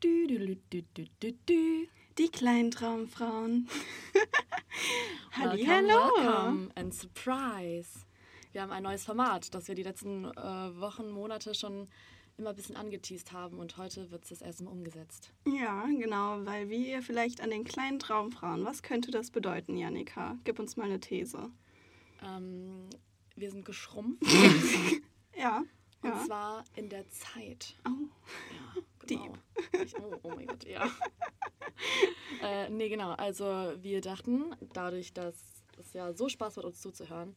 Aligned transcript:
Du, 0.00 0.26
du, 0.26 0.38
du, 0.70 0.82
du, 0.94 1.04
du, 1.20 1.32
du. 1.46 1.86
Die 2.18 2.28
kleinen 2.28 2.70
Traumfrauen. 2.70 3.68
Welcome, 5.36 5.68
Hallo. 5.68 5.88
welcome 6.16 6.70
and 6.76 6.94
surprise. 6.94 8.06
Wir 8.52 8.62
haben 8.62 8.70
ein 8.72 8.82
neues 8.82 9.04
Format, 9.04 9.52
das 9.54 9.68
wir 9.68 9.74
die 9.74 9.82
letzten 9.82 10.24
äh, 10.24 10.80
Wochen, 10.80 11.10
Monate 11.10 11.54
schon 11.54 11.88
immer 12.36 12.50
ein 12.50 12.56
bisschen 12.56 12.76
angeteased 12.76 13.32
haben 13.32 13.58
und 13.58 13.76
heute 13.76 14.10
wird 14.10 14.22
es 14.24 14.30
das 14.30 14.42
erste 14.42 14.64
Mal 14.64 14.70
umgesetzt. 14.70 15.32
Ja, 15.46 15.84
genau, 15.86 16.44
weil 16.44 16.68
wie 16.68 16.90
ihr 16.90 17.02
vielleicht 17.02 17.40
an 17.40 17.50
den 17.50 17.64
kleinen 17.64 17.98
Traumfrauen, 17.98 18.64
was 18.64 18.82
könnte 18.82 19.10
das 19.10 19.30
bedeuten, 19.30 19.76
Janika? 19.76 20.38
Gib 20.44 20.58
uns 20.60 20.76
mal 20.76 20.84
eine 20.84 21.00
These. 21.00 21.50
Ähm, 22.22 22.88
wir 23.36 23.50
sind 23.50 23.64
geschrumpft 23.64 24.22
Ja. 25.36 25.64
und 26.02 26.08
Ja. 26.10 26.24
zwar 26.24 26.64
in 26.76 26.88
der 26.88 27.08
Zeit. 27.10 27.76
Oh. 27.84 27.90
Ja, 28.76 28.82
genau. 29.08 29.32
Ich, 29.84 29.98
oh, 29.98 30.14
oh 30.22 30.32
mein 30.34 30.46
Gott, 30.46 30.64
ja. 30.64 30.90
äh, 32.42 32.68
nee, 32.70 32.88
genau. 32.88 33.12
Also 33.12 33.44
wir 33.80 34.00
dachten, 34.00 34.54
dadurch, 34.72 35.12
dass 35.12 35.34
es 35.78 35.92
ja 35.92 36.12
so 36.12 36.28
Spaß 36.28 36.56
macht, 36.56 36.66
uns 36.66 36.80
zuzuhören 36.80 37.36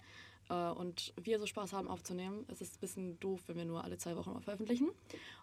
äh, 0.49 0.71
und 0.71 1.13
wir 1.21 1.39
so 1.39 1.45
Spaß 1.45 1.73
haben 1.73 1.87
aufzunehmen, 1.87 2.45
ist 2.49 2.61
es 2.61 2.75
ein 2.75 2.79
bisschen 2.79 3.19
doof, 3.19 3.41
wenn 3.47 3.57
wir 3.57 3.65
nur 3.65 3.83
alle 3.83 3.97
zwei 3.97 4.15
Wochen 4.15 4.33
mal 4.33 4.41
veröffentlichen. 4.41 4.89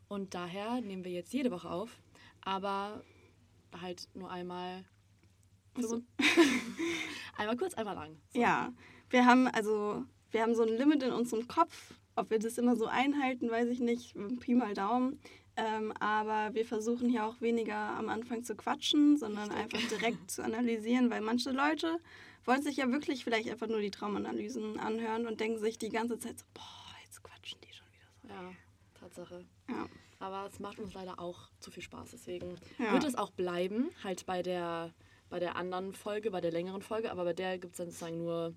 Und 0.09 0.35
daher 0.35 0.81
nehmen 0.81 1.05
wir 1.05 1.13
jetzt 1.13 1.33
jede 1.33 1.51
Woche 1.51 1.71
auf, 1.71 1.99
aber 2.43 3.03
halt 3.81 4.09
nur 4.15 4.31
einmal. 4.31 4.85
So. 5.77 6.03
einmal 7.37 7.57
kurz, 7.57 7.75
einmal 7.75 7.95
lang. 7.95 8.17
So. 8.33 8.41
Ja, 8.41 8.73
wir 9.11 9.25
haben 9.25 9.47
also, 9.49 10.05
wir 10.31 10.43
haben 10.43 10.55
so 10.55 10.63
ein 10.63 10.77
Limit 10.77 11.03
in 11.03 11.13
unserem 11.13 11.47
Kopf. 11.47 11.95
Ob 12.17 12.31
wir 12.31 12.41
das 12.41 12.59
immer 12.59 12.75
so 12.75 12.87
einhalten, 12.87 13.49
weiß 13.49 13.69
ich 13.69 13.79
nicht. 13.79 14.17
Pi 14.41 14.55
mal 14.55 14.75
Daumen. 14.75 15.21
Ähm, 15.61 15.93
aber 15.99 16.55
wir 16.55 16.65
versuchen 16.65 17.09
hier 17.09 17.27
auch 17.27 17.41
weniger 17.41 17.75
am 17.75 18.09
Anfang 18.09 18.45
zu 18.45 18.55
quatschen, 18.55 19.17
sondern 19.17 19.51
Richtig. 19.51 19.59
einfach 19.75 19.89
direkt 19.99 20.31
zu 20.31 20.45
analysieren, 20.45 21.11
weil 21.11 21.21
manche 21.21 21.51
Leute 21.51 21.99
wollen 22.45 22.63
sich 22.63 22.77
ja 22.77 22.91
wirklich 22.93 23.25
vielleicht 23.25 23.51
einfach 23.51 23.67
nur 23.67 23.81
die 23.81 23.91
Traumanalysen 23.91 24.79
anhören 24.79 25.27
und 25.27 25.41
denken 25.41 25.59
sich 25.59 25.77
die 25.77 25.89
ganze 25.89 26.17
Zeit 26.21 26.39
so, 26.39 26.45
boah, 26.55 26.95
jetzt 27.05 27.23
quatschen 27.25 27.59
die 27.63 27.75
schon 27.75 27.87
wieder 27.93 28.07
so. 28.23 28.29
Ja, 28.29 28.53
Tatsache. 29.01 29.45
Ja. 29.69 29.87
Aber 30.21 30.47
es 30.47 30.61
macht 30.61 30.79
uns 30.79 30.95
leider 30.95 31.19
auch 31.19 31.51
zu 31.59 31.73
viel 31.73 31.83
Spaß. 31.83 32.11
Deswegen 32.13 32.57
Ja. 32.79 32.93
wird 32.93 33.03
es 33.05 33.17
auch 33.17 33.31
bleiben, 33.33 33.91
halt 34.05 34.27
bei 34.27 34.43
der, 34.43 34.95
bei 35.29 35.41
der 35.41 35.57
anderen 35.57 35.93
Folge, 35.93 36.31
bei 36.31 36.41
der 36.41 36.53
längeren 36.53 36.83
Folge. 36.83 37.11
Aber 37.11 37.25
bei 37.25 37.33
der 37.33 37.59
gibt 37.59 37.73
es 37.73 37.79
dann 37.79 37.87
sozusagen 37.89 38.19
nur, 38.19 38.55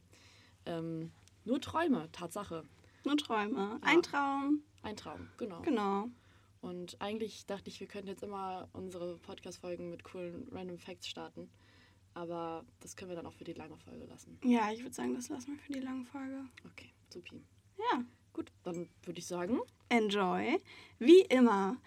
ähm, 0.67 1.11
nur 1.45 1.59
Träume, 1.59 2.11
Tatsache. 2.11 2.63
Nur 3.05 3.17
Träume. 3.17 3.79
Ein 3.81 4.03
Traum, 4.03 4.61
Ein 4.83 4.95
Traum, 4.95 5.27
genau. 5.37 5.61
genau. 5.61 6.07
Und 6.61 7.01
eigentlich 7.01 7.45
dachte 7.45 7.69
ich, 7.69 7.79
wir 7.79 7.87
könnten 7.87 8.07
jetzt 8.07 8.23
immer 8.23 8.69
unsere 8.73 9.17
Podcast-Folgen 9.17 9.89
mit 9.89 10.03
coolen 10.03 10.47
Random 10.51 10.77
Facts 10.77 11.07
starten. 11.07 11.49
Aber 12.13 12.65
das 12.81 12.95
können 12.95 13.09
wir 13.09 13.15
dann 13.15 13.25
auch 13.25 13.33
für 13.33 13.43
die 13.43 13.53
lange 13.53 13.77
Folge 13.77 14.05
lassen. 14.05 14.37
Ja, 14.43 14.71
ich 14.71 14.81
würde 14.81 14.93
sagen, 14.93 15.15
das 15.15 15.29
lassen 15.29 15.53
wir 15.53 15.59
für 15.59 15.73
die 15.73 15.79
lange 15.79 16.05
Folge. 16.05 16.45
Okay, 16.65 16.91
supi. 17.09 17.41
Ja. 17.77 18.03
Gut, 18.33 18.51
dann 18.63 18.87
würde 19.03 19.19
ich 19.19 19.27
sagen, 19.27 19.59
Enjoy. 19.89 20.61
Wie 20.99 21.21
immer 21.21 21.77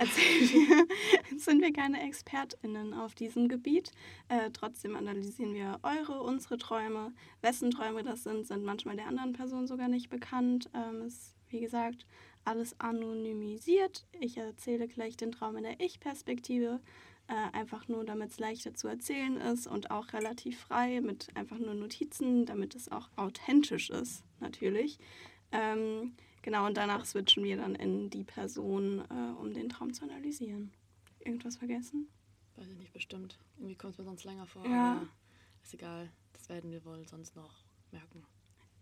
wir, 0.00 0.88
sind 1.38 1.60
wir 1.60 1.72
keine 1.72 2.02
ExpertInnen 2.02 2.94
auf 2.94 3.14
diesem 3.14 3.48
Gebiet. 3.48 3.92
Äh, 4.28 4.50
trotzdem 4.52 4.96
analysieren 4.96 5.54
wir 5.54 5.78
eure, 5.82 6.22
unsere 6.22 6.56
Träume. 6.56 7.12
Wessen 7.42 7.70
Träume 7.70 8.02
das 8.02 8.24
sind, 8.24 8.46
sind 8.46 8.64
manchmal 8.64 8.96
der 8.96 9.08
anderen 9.08 9.32
Person 9.32 9.66
sogar 9.66 9.88
nicht 9.88 10.08
bekannt. 10.08 10.70
Ähm, 10.74 11.02
ist, 11.02 11.34
wie 11.48 11.60
gesagt, 11.60 12.06
alles 12.50 12.78
anonymisiert. 12.80 14.04
Ich 14.18 14.36
erzähle 14.36 14.88
gleich 14.88 15.16
den 15.16 15.30
Traum 15.30 15.56
in 15.56 15.62
der 15.62 15.80
Ich-Perspektive. 15.80 16.80
Äh, 17.28 17.56
einfach 17.56 17.86
nur, 17.86 18.04
damit 18.04 18.30
es 18.30 18.40
leichter 18.40 18.74
zu 18.74 18.88
erzählen 18.88 19.36
ist 19.36 19.68
und 19.68 19.92
auch 19.92 20.12
relativ 20.12 20.58
frei 20.58 21.00
mit 21.00 21.28
einfach 21.36 21.58
nur 21.58 21.74
Notizen, 21.74 22.44
damit 22.44 22.74
es 22.74 22.90
auch 22.90 23.08
authentisch 23.14 23.88
ist, 23.90 24.24
natürlich. 24.40 24.98
Ähm, 25.52 26.14
genau, 26.42 26.66
und 26.66 26.76
danach 26.76 27.04
switchen 27.04 27.44
wir 27.44 27.56
dann 27.56 27.76
in 27.76 28.10
die 28.10 28.24
Person, 28.24 29.04
äh, 29.10 29.40
um 29.40 29.54
den 29.54 29.68
Traum 29.68 29.92
zu 29.92 30.02
analysieren. 30.02 30.72
Irgendwas 31.20 31.56
vergessen? 31.56 32.08
weiß 32.56 32.68
ich 32.68 32.78
nicht 32.78 32.92
bestimmt. 32.92 33.38
Irgendwie 33.58 33.76
kommt 33.76 33.92
es 33.92 33.98
mir 33.98 34.04
sonst 34.04 34.24
länger 34.24 34.46
vor. 34.46 34.66
Ja. 34.66 35.00
Ist 35.62 35.74
egal. 35.74 36.10
Das 36.32 36.48
werden 36.48 36.72
wir 36.72 36.84
wohl 36.84 37.06
sonst 37.06 37.36
noch 37.36 37.64
merken. 37.92 38.24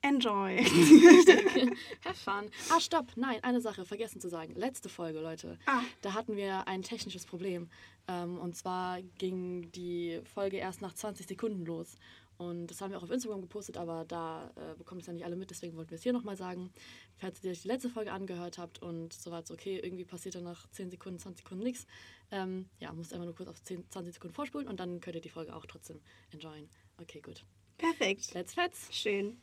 Enjoy! 0.09 0.57
Have 2.05 2.15
fun. 2.15 2.51
Ah, 2.71 2.81
stopp. 2.81 3.09
Nein, 3.17 3.45
eine 3.45 3.61
Sache 3.61 3.85
vergessen 3.85 4.23
zu 4.23 4.29
sagen. 4.29 4.55
Letzte 4.55 4.89
Folge, 4.89 5.21
Leute. 5.21 5.59
Ah. 5.67 5.83
Da 6.01 6.15
hatten 6.15 6.35
wir 6.35 6.67
ein 6.67 6.83
technisches 6.83 7.27
Problem. 7.27 7.69
Ähm, 8.07 8.39
und 8.39 8.57
zwar 8.57 9.03
ging 9.19 9.71
die 9.73 10.23
Folge 10.25 10.57
erst 10.57 10.81
nach 10.81 10.95
20 10.95 11.27
Sekunden 11.27 11.67
los. 11.67 11.97
Und 12.39 12.69
das 12.69 12.81
haben 12.81 12.93
wir 12.93 12.99
auch 12.99 13.03
auf 13.03 13.11
Instagram 13.11 13.43
gepostet, 13.43 13.77
aber 13.77 14.07
da 14.07 14.51
äh, 14.57 14.77
bekommen 14.79 15.01
es 15.03 15.09
ja 15.09 15.13
nicht 15.13 15.27
alle 15.27 15.37
mit. 15.37 15.51
Deswegen 15.51 15.77
wollten 15.77 15.91
wir 15.91 15.97
es 15.97 16.03
hier 16.05 16.15
nochmal 16.15 16.37
sagen. 16.37 16.71
Falls 17.19 17.45
ihr 17.45 17.51
euch 17.51 17.63
die 17.63 17.69
letzte 17.69 17.91
Folge 17.91 18.13
angehört 18.13 18.57
habt 18.57 18.81
und 18.81 19.13
so 19.13 19.31
war 19.31 19.43
es 19.43 19.51
okay, 19.51 19.79
irgendwie 19.79 20.05
passiert 20.05 20.37
dann 20.37 20.45
nach 20.45 20.71
10 20.71 20.91
Sekunden, 20.91 21.19
20 21.19 21.43
Sekunden 21.43 21.65
nichts. 21.65 21.87
Ähm, 22.31 22.71
ja, 22.79 22.93
müsst 22.93 23.13
einfach 23.13 23.27
nur 23.27 23.35
kurz 23.35 23.49
auf 23.51 23.63
10, 23.63 23.91
20 23.91 24.15
Sekunden 24.15 24.35
vorspulen 24.35 24.69
und 24.69 24.81
dann 24.81 25.01
könnt 25.01 25.17
ihr 25.17 25.21
die 25.21 25.29
Folge 25.29 25.55
auch 25.55 25.67
trotzdem 25.67 26.01
enjoyen. 26.31 26.71
Okay, 26.99 27.21
gut. 27.21 27.45
Perfekt. 27.77 28.33
Let's 28.33 28.55
fetz. 28.55 28.89
Schön. 28.91 29.39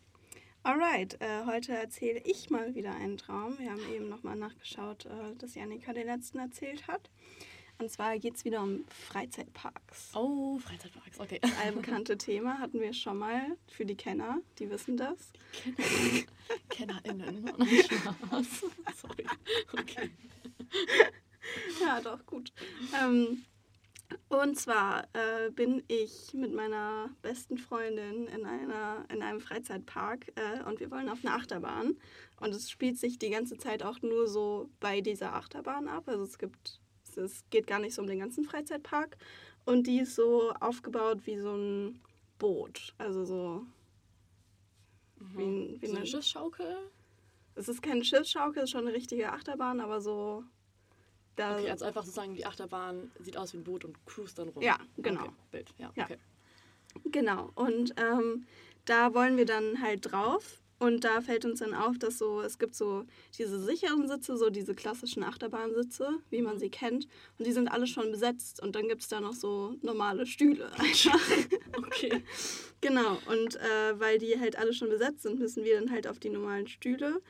Alright, 0.65 1.21
äh, 1.21 1.45
heute 1.45 1.73
erzähle 1.73 2.19
ich 2.25 2.49
mal 2.49 2.73
wieder 2.73 2.95
einen 2.95 3.19
Traum. 3.19 3.59
Wir 3.59 3.69
haben 3.69 3.87
eben 3.93 4.09
nochmal 4.09 4.35
nachgeschaut, 4.35 5.05
äh, 5.05 5.35
dass 5.37 5.53
Janika 5.53 5.93
den 5.93 6.07
letzten 6.07 6.39
erzählt 6.39 6.87
hat. 6.87 7.11
Und 7.77 7.91
zwar 7.91 8.17
geht 8.17 8.35
es 8.35 8.45
wieder 8.45 8.63
um 8.63 8.83
Freizeitparks. 8.89 10.13
Oh, 10.15 10.57
Freizeitparks. 10.57 11.19
Okay. 11.19 11.37
Das 11.39 11.55
allbekannte 11.59 12.17
Thema 12.17 12.57
hatten 12.57 12.81
wir 12.81 12.95
schon 12.95 13.19
mal 13.19 13.55
für 13.67 13.85
die 13.85 13.93
Kenner, 13.93 14.39
die 14.57 14.67
wissen 14.71 14.97
das. 14.97 15.33
KennerInnen. 16.69 17.43
Nein, 17.57 17.83
Spaß. 17.83 18.65
Sorry. 18.99 19.25
Okay. 19.71 20.09
Ja, 21.79 22.01
doch, 22.01 22.25
gut. 22.25 22.51
Ähm, 22.99 23.45
und 24.29 24.57
zwar 24.57 25.07
äh, 25.13 25.49
bin 25.51 25.83
ich 25.88 26.33
mit 26.33 26.53
meiner 26.53 27.09
besten 27.21 27.57
Freundin 27.57 28.27
in, 28.27 28.45
einer, 28.45 29.05
in 29.09 29.21
einem 29.21 29.39
Freizeitpark 29.39 30.31
äh, 30.35 30.63
und 30.67 30.79
wir 30.79 30.91
wollen 30.91 31.09
auf 31.09 31.19
eine 31.25 31.33
Achterbahn. 31.33 31.97
Und 32.39 32.53
es 32.53 32.69
spielt 32.69 32.97
sich 32.99 33.17
die 33.17 33.29
ganze 33.29 33.57
Zeit 33.57 33.81
auch 33.83 34.01
nur 34.01 34.27
so 34.27 34.69
bei 34.79 35.01
dieser 35.01 35.33
Achterbahn 35.33 35.88
ab. 35.88 36.03
Also 36.07 36.23
es 36.23 36.38
gibt, 36.38 36.79
es 37.16 37.43
geht 37.49 37.66
gar 37.67 37.79
nicht 37.79 37.95
so 37.95 38.01
um 38.01 38.07
den 38.07 38.19
ganzen 38.19 38.43
Freizeitpark. 38.43 39.17
Und 39.66 39.88
die 39.88 39.99
ist 39.99 40.16
so 40.16 40.51
aufgebaut 40.59 41.25
wie 41.25 41.39
so 41.39 41.55
ein 41.55 41.99
Boot. 42.37 42.93
Also 42.99 43.25
so 43.25 43.66
wie, 45.19 45.43
ein- 45.43 45.81
wie 45.81 45.85
So 45.87 45.91
eine 45.93 45.99
eine 46.01 46.07
Schiffsschaukel? 46.07 46.77
Es 47.55 47.69
ist 47.69 47.81
keine 47.81 48.03
Schiffsschaukel, 48.03 48.59
es 48.59 48.63
ist 48.66 48.72
schon 48.72 48.85
eine 48.87 48.95
richtige 48.95 49.31
Achterbahn, 49.31 49.79
aber 49.79 50.01
so. 50.01 50.43
Da, 51.35 51.57
Okay, 51.57 51.69
also 51.69 51.85
einfach 51.85 52.03
sozusagen 52.03 52.35
die 52.35 52.46
Achterbahn 52.46 53.12
sieht 53.19 53.38
aus 53.38 53.53
wie 53.53 53.57
ein 53.57 53.63
Boot 53.63 53.85
und 53.85 54.06
cruist 54.06 54.40
dann 54.40 54.50
rum. 54.50 54.63
Ja, 54.63 54.78
genau. 54.97 55.22
Okay, 55.22 55.31
Bild, 55.51 55.73
ja. 55.78 55.91
Ja. 55.96 56.06
Okay. 56.06 56.18
Genau. 57.12 57.51
Und 57.56 57.94
ähm, 57.97 58.46
da 58.85 59.13
wollen 59.13 59.38
wir 59.38 59.46
dann 59.46 59.81
halt 59.81 60.12
drauf. 60.12 60.62
Und 60.78 61.06
da 61.06 61.22
fällt 61.22 61.46
uns 61.46 61.59
dann 61.59 61.73
auf, 61.73 61.97
dass 61.97 62.18
so, 62.18 62.41
es 62.41 62.59
gibt 62.59 62.75
so 62.75 63.06
diese 63.38 63.59
sicheren 63.62 64.09
Sitze, 64.09 64.35
so 64.35 64.50
diese 64.50 64.75
klassischen 64.75 65.23
Achterbahnsitze, 65.23 66.19
wie 66.29 66.41
man 66.41 66.59
sie 66.59 66.69
kennt. 66.69 67.07
Und 67.40 67.47
die 67.47 67.53
sind 67.53 67.69
alle 67.69 67.88
schon 67.88 68.12
besetzt. 68.12 68.62
Und 68.62 68.75
dann 68.75 68.90
gibt 68.90 69.02
es 69.02 69.07
da 69.07 69.22
noch 69.22 69.34
so 69.34 69.75
normale 69.81 70.25
Stühle 70.25 70.69
einfach. 70.78 71.19
Okay. 71.78 72.23
genau. 72.81 73.17
Und 73.28 73.56
äh, 73.56 74.00
weil 74.00 74.19
die 74.19 74.38
halt 74.38 74.57
alle 74.57 74.73
schon 74.73 74.90
besetzt 74.90 75.23
sind, 75.23 75.40
müssen 75.40 75.63
wir 75.63 75.79
dann 75.79 75.91
halt 75.91 76.07
auf 76.07 76.19
die 76.19 76.29
normalen 76.29 76.67
Stühle. 76.67 77.22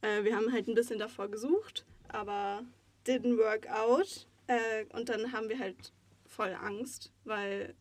Äh, 0.00 0.24
wir 0.24 0.34
haben 0.34 0.50
halt 0.50 0.66
ein 0.66 0.74
bisschen 0.74 0.98
davor 0.98 1.28
gesucht, 1.28 1.84
aber 2.08 2.64
didn't 3.06 3.38
work 3.38 3.68
out. 3.70 4.26
Äh, 4.46 4.84
und 4.92 5.08
dann 5.08 5.32
haben 5.32 5.48
wir 5.48 5.58
halt 5.58 5.92
voll 6.26 6.54
Angst, 6.60 7.12
weil 7.24 7.74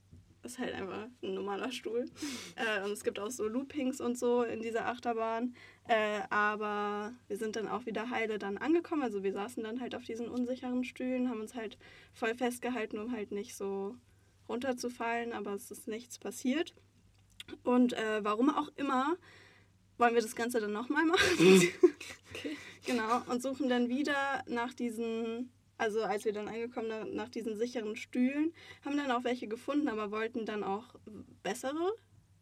es 0.44 0.60
halt 0.60 0.74
einfach 0.74 1.08
ein 1.22 1.34
normaler 1.34 1.72
Stuhl. 1.72 2.06
Äh, 2.56 2.84
und 2.84 2.92
es 2.92 3.04
gibt 3.04 3.18
auch 3.18 3.32
so 3.32 3.48
Loopings 3.48 4.00
und 4.00 4.18
so 4.18 4.44
in 4.44 4.62
dieser 4.62 4.86
Achterbahn. 4.86 5.56
Äh, 5.88 6.22
aber 6.30 7.14
wir 7.28 7.38
sind 7.38 7.56
dann 7.56 7.68
auch 7.68 7.88
wieder 7.88 8.12
heile 8.12 8.38
dann 8.38 8.60
angekommen. 8.60 9.02
Also 9.02 9.24
wir 9.24 9.34
saßen 9.34 9.64
dann 9.64 9.82
halt 9.82 9.96
auf 9.96 10.04
diesen 10.04 10.30
unsicheren 10.30 10.84
Stühlen, 10.84 11.30
haben 11.30 11.42
uns 11.42 11.56
halt 11.56 11.80
voll 12.14 12.36
festgehalten, 12.36 13.00
um 13.00 13.12
halt 13.12 13.32
nicht 13.32 13.56
so 13.56 13.96
runterzufallen, 14.48 15.34
aber 15.34 15.54
es 15.54 15.72
ist 15.72 15.88
nichts 15.88 16.20
passiert. 16.20 16.76
Und 17.64 17.94
äh, 17.94 18.24
warum 18.24 18.50
auch 18.50 18.70
immer, 18.76 19.18
wollen 19.98 20.14
wir 20.16 20.22
das 20.22 20.36
Ganze 20.36 20.60
dann 20.60 20.72
nochmal 20.74 21.06
machen. 21.06 21.64
Okay. 22.36 22.58
genau, 22.84 23.22
und 23.30 23.44
suchen 23.44 23.70
dann 23.70 23.90
wieder 23.90 24.44
nach 24.48 24.74
diesen, 24.74 25.52
also 25.78 26.02
als 26.02 26.26
wir 26.26 26.34
dann 26.34 26.48
angekommen 26.48 26.90
sind, 26.90 27.14
nach 27.16 27.30
diesen 27.30 27.56
sicheren 27.56 27.96
Stühlen, 27.96 28.52
haben 28.84 28.98
dann 28.98 29.12
auch 29.12 29.24
welche 29.24 29.48
gefunden, 29.48 29.88
aber 29.88 30.10
wollten 30.10 30.44
dann 30.48 30.64
auch 30.64 30.96
bessere 31.44 31.94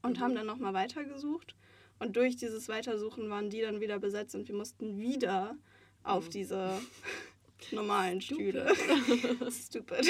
und 0.02 0.18
Mhm. 0.18 0.22
haben 0.22 0.36
dann 0.36 0.46
nochmal 0.48 0.74
weitergesucht. 0.74 1.56
Und 2.00 2.16
durch 2.16 2.38
dieses 2.38 2.70
Weitersuchen 2.70 3.30
waren 3.30 3.50
die 3.50 3.60
dann 3.62 3.82
wieder 3.82 4.00
besetzt 4.00 4.34
und 4.34 4.48
wir 4.48 4.56
mussten 4.56 4.98
wieder 4.98 5.58
auf 6.04 6.28
Mhm. 6.28 6.32
diese 6.32 6.82
normalen 7.72 8.22
Stühle. 8.22 8.74
Stupid. 9.52 10.10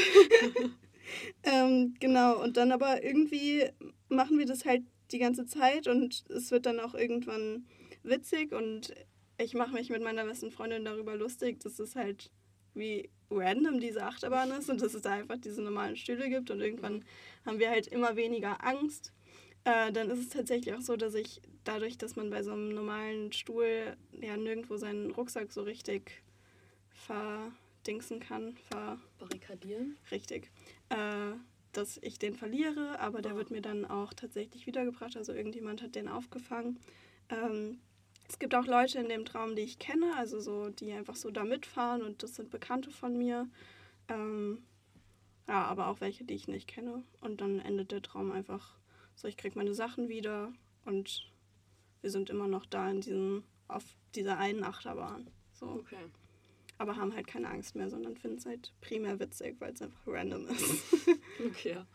ähm, 1.44 1.96
genau, 2.00 2.42
und 2.42 2.56
dann 2.56 2.72
aber 2.72 3.04
irgendwie 3.04 3.68
machen 4.10 4.38
wir 4.38 4.46
das 4.46 4.64
halt 4.66 4.84
die 5.12 5.20
ganze 5.20 5.46
Zeit 5.46 5.88
und 5.88 6.30
es 6.30 6.52
wird 6.52 6.66
dann 6.66 6.80
auch 6.80 6.94
irgendwann 6.94 7.66
witzig 8.04 8.54
und 8.54 8.94
ich 9.38 9.54
mache 9.54 9.74
mich 9.74 9.90
mit 9.90 10.04
meiner 10.04 10.26
besten 10.26 10.52
Freundin 10.52 10.86
darüber 10.86 11.16
lustig, 11.16 11.60
dass 11.60 11.80
es 11.80 11.96
halt 11.96 12.32
wie 12.74 13.10
random 13.30 13.80
diese 13.80 14.04
Achterbahn 14.04 14.52
ist 14.52 14.70
und 14.70 14.82
dass 14.82 14.94
es 14.94 15.02
da 15.02 15.12
einfach 15.12 15.38
diese 15.38 15.62
normalen 15.62 15.96
Stühle 15.96 16.30
gibt 16.30 16.52
und 16.52 16.62
irgendwann 16.62 17.04
haben 17.46 17.60
wir 17.60 17.70
halt 17.70 17.88
immer 17.88 18.16
weniger 18.16 18.64
Angst. 18.64 19.14
Äh, 19.64 19.92
dann 19.92 20.10
ist 20.10 20.20
es 20.20 20.30
tatsächlich 20.30 20.74
auch 20.74 20.82
so, 20.82 20.96
dass 20.96 21.14
ich 21.14 21.42
dadurch, 21.64 21.98
dass 21.98 22.16
man 22.16 22.30
bei 22.30 22.44
so 22.44 22.52
einem 22.52 22.70
normalen 22.70 23.32
Stuhl 23.32 23.96
ja 24.20 24.36
nirgendwo 24.38 24.78
seinen 24.78 25.12
Rucksack 25.12 25.52
so 25.52 25.62
richtig 25.64 26.24
verdingsen 26.90 28.20
kann, 28.20 28.56
ver 28.70 29.00
barrikadieren. 29.20 29.98
Richtig. 30.10 30.50
Äh, 30.90 31.34
dass 31.72 31.98
ich 31.98 32.20
den 32.20 32.36
verliere, 32.36 33.00
aber 33.00 33.22
der 33.22 33.34
oh. 33.34 33.38
wird 33.38 33.52
mir 33.52 33.62
dann 33.62 33.86
auch 33.86 34.14
tatsächlich 34.14 34.68
wiedergebracht. 34.68 35.18
Also 35.18 35.34
irgendjemand 35.34 35.82
hat 35.82 35.96
den 35.96 36.08
aufgefangen. 36.08 36.80
Ähm, 37.30 37.80
es 38.28 38.40
gibt 38.40 38.56
auch 38.56 38.66
Leute 38.66 39.00
in 39.00 39.10
dem 39.10 39.26
Traum, 39.26 39.56
die 39.56 39.62
ich 39.62 39.80
kenne, 39.80 40.16
also 40.16 40.40
so, 40.40 40.70
die 40.70 40.92
einfach 40.94 41.16
so 41.16 41.32
da 41.32 41.44
mitfahren 41.44 42.02
und 42.02 42.24
das 42.24 42.36
sind 42.36 42.50
Bekannte 42.50 42.90
von 42.90 43.18
mir. 43.18 43.48
Ähm, 44.08 44.64
ja, 45.48 45.66
aber 45.66 45.88
auch 45.88 46.00
welche, 46.00 46.24
die 46.24 46.36
ich 46.36 46.48
nicht 46.48 46.68
kenne. 46.68 47.04
Und 47.20 47.42
dann 47.42 47.60
endet 47.60 47.92
der 47.92 48.02
Traum 48.02 48.32
einfach 48.32 48.78
so, 49.16 49.28
ich 49.28 49.38
kriege 49.38 49.58
meine 49.58 49.74
Sachen 49.74 50.08
wieder 50.08 50.54
und 50.86 51.30
wir 52.02 52.10
sind 52.10 52.30
immer 52.30 52.48
noch 52.48 52.66
da 52.66 52.90
in 52.90 53.02
diesem, 53.02 53.44
auf 53.68 53.84
dieser 54.16 54.38
einen 54.38 54.64
Achterbahn. 54.64 55.30
So. 55.54 55.68
Okay. 55.68 55.98
Aber 56.82 56.96
haben 56.96 57.14
halt 57.14 57.28
keine 57.28 57.48
Angst 57.48 57.76
mehr, 57.76 57.92
sondern 57.92 58.18
finden 58.18 58.40
es 58.40 58.46
halt 58.48 58.74
primär 58.82 59.20
witzig, 59.20 59.56
weil 59.60 59.72
es 59.72 59.84
einfach 59.84 60.02
random 60.08 60.48
ist. 60.48 60.84
okay, 61.46 61.74
ja. 61.74 61.86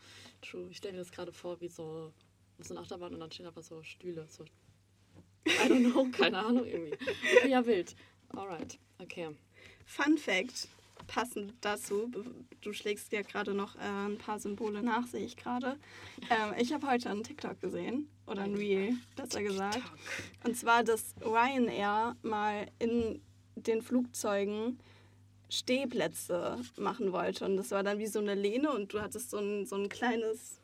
True. 0.43 0.69
Ich 0.71 0.77
stelle 0.77 0.93
mir 0.93 1.01
das 1.01 1.11
gerade 1.11 1.33
vor, 1.33 1.61
wie 1.61 1.67
so, 1.67 2.13
so 2.61 2.73
eine 2.73 2.83
Achterbahn 2.83 3.13
und 3.13 3.19
dann 3.19 3.33
stehen 3.33 3.47
einfach 3.47 3.65
so 3.65 3.83
Stühle, 3.83 4.29
so 4.29 4.45
I 5.45 5.69
don't 5.69 5.91
know, 5.91 6.07
keine 6.13 6.39
Ahnung 6.39 6.65
irgendwie. 6.65 6.93
Okay, 6.93 7.51
ja, 7.51 7.67
wild. 7.67 7.97
Alright, 8.29 8.79
okay. 9.01 9.31
Fun 9.87 10.19
Fact, 10.19 10.69
passend 11.09 11.55
dazu, 11.63 12.09
du 12.61 12.73
schlägst 12.73 13.11
ja 13.11 13.23
gerade 13.23 13.55
noch 13.55 13.75
äh, 13.75 13.81
ein 13.81 14.19
paar 14.19 14.39
Symbole 14.39 14.85
nach, 14.85 15.09
sehe 15.09 15.27
ich 15.27 15.37
gerade. 15.37 15.81
Ähm, 16.31 16.55
ich 16.61 16.73
habe 16.73 16.87
heute 16.87 17.11
einen 17.11 17.25
TikTok 17.25 17.61
gesehen, 17.61 18.09
oder 18.27 18.43
ein 18.43 18.55
Reel, 18.55 18.97
besser 19.15 19.43
gesagt. 19.43 19.83
Und 20.45 20.57
zwar, 20.57 20.85
dass 20.85 21.15
Ryanair 21.21 22.17
mal 22.23 22.67
in 22.79 23.21
den 23.57 23.83
Flugzeugen 23.83 24.79
Stehplätze 25.49 26.59
machen 26.77 27.13
wollte. 27.13 27.45
Und 27.45 27.57
das 27.57 27.71
war 27.71 27.83
dann 27.83 27.99
wie 27.99 28.07
so 28.07 28.19
eine 28.19 28.35
Lehne 28.35 28.73
und 28.73 28.93
du 28.93 29.01
hattest 29.01 29.31
so 29.31 29.39
ein, 29.39 29.67
so 29.67 29.77
ein 29.77 29.89
kleines 29.89 30.61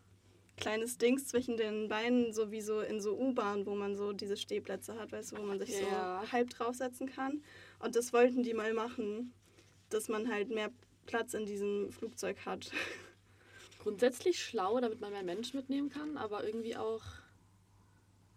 kleines 0.56 0.98
Dings 0.98 1.26
zwischen 1.26 1.56
den 1.56 1.88
Beinen, 1.88 2.32
so 2.32 2.50
wie 2.50 2.60
so 2.60 2.80
in 2.80 3.00
so 3.00 3.18
U-Bahn, 3.18 3.66
wo 3.66 3.74
man 3.74 3.96
so 3.96 4.12
diese 4.12 4.36
Stehplätze 4.36 4.98
hat, 4.98 5.12
weißt 5.12 5.32
du, 5.32 5.38
wo 5.38 5.42
man 5.42 5.58
sich 5.58 5.70
ja. 5.70 6.22
so 6.22 6.32
halb 6.32 6.50
draufsetzen 6.50 7.08
kann. 7.08 7.42
Und 7.80 7.96
das 7.96 8.12
wollten 8.12 8.42
die 8.42 8.54
mal 8.54 8.72
machen, 8.72 9.32
dass 9.88 10.08
man 10.08 10.30
halt 10.30 10.50
mehr 10.50 10.70
Platz 11.06 11.34
in 11.34 11.46
diesem 11.46 11.90
Flugzeug 11.90 12.36
hat. 12.46 12.70
Grundsätzlich 13.82 14.42
schlau, 14.42 14.80
damit 14.80 15.00
man 15.00 15.10
mehr 15.10 15.24
Menschen 15.24 15.56
mitnehmen 15.56 15.90
kann, 15.90 16.16
aber 16.16 16.44
irgendwie 16.44 16.76
auch 16.76 17.02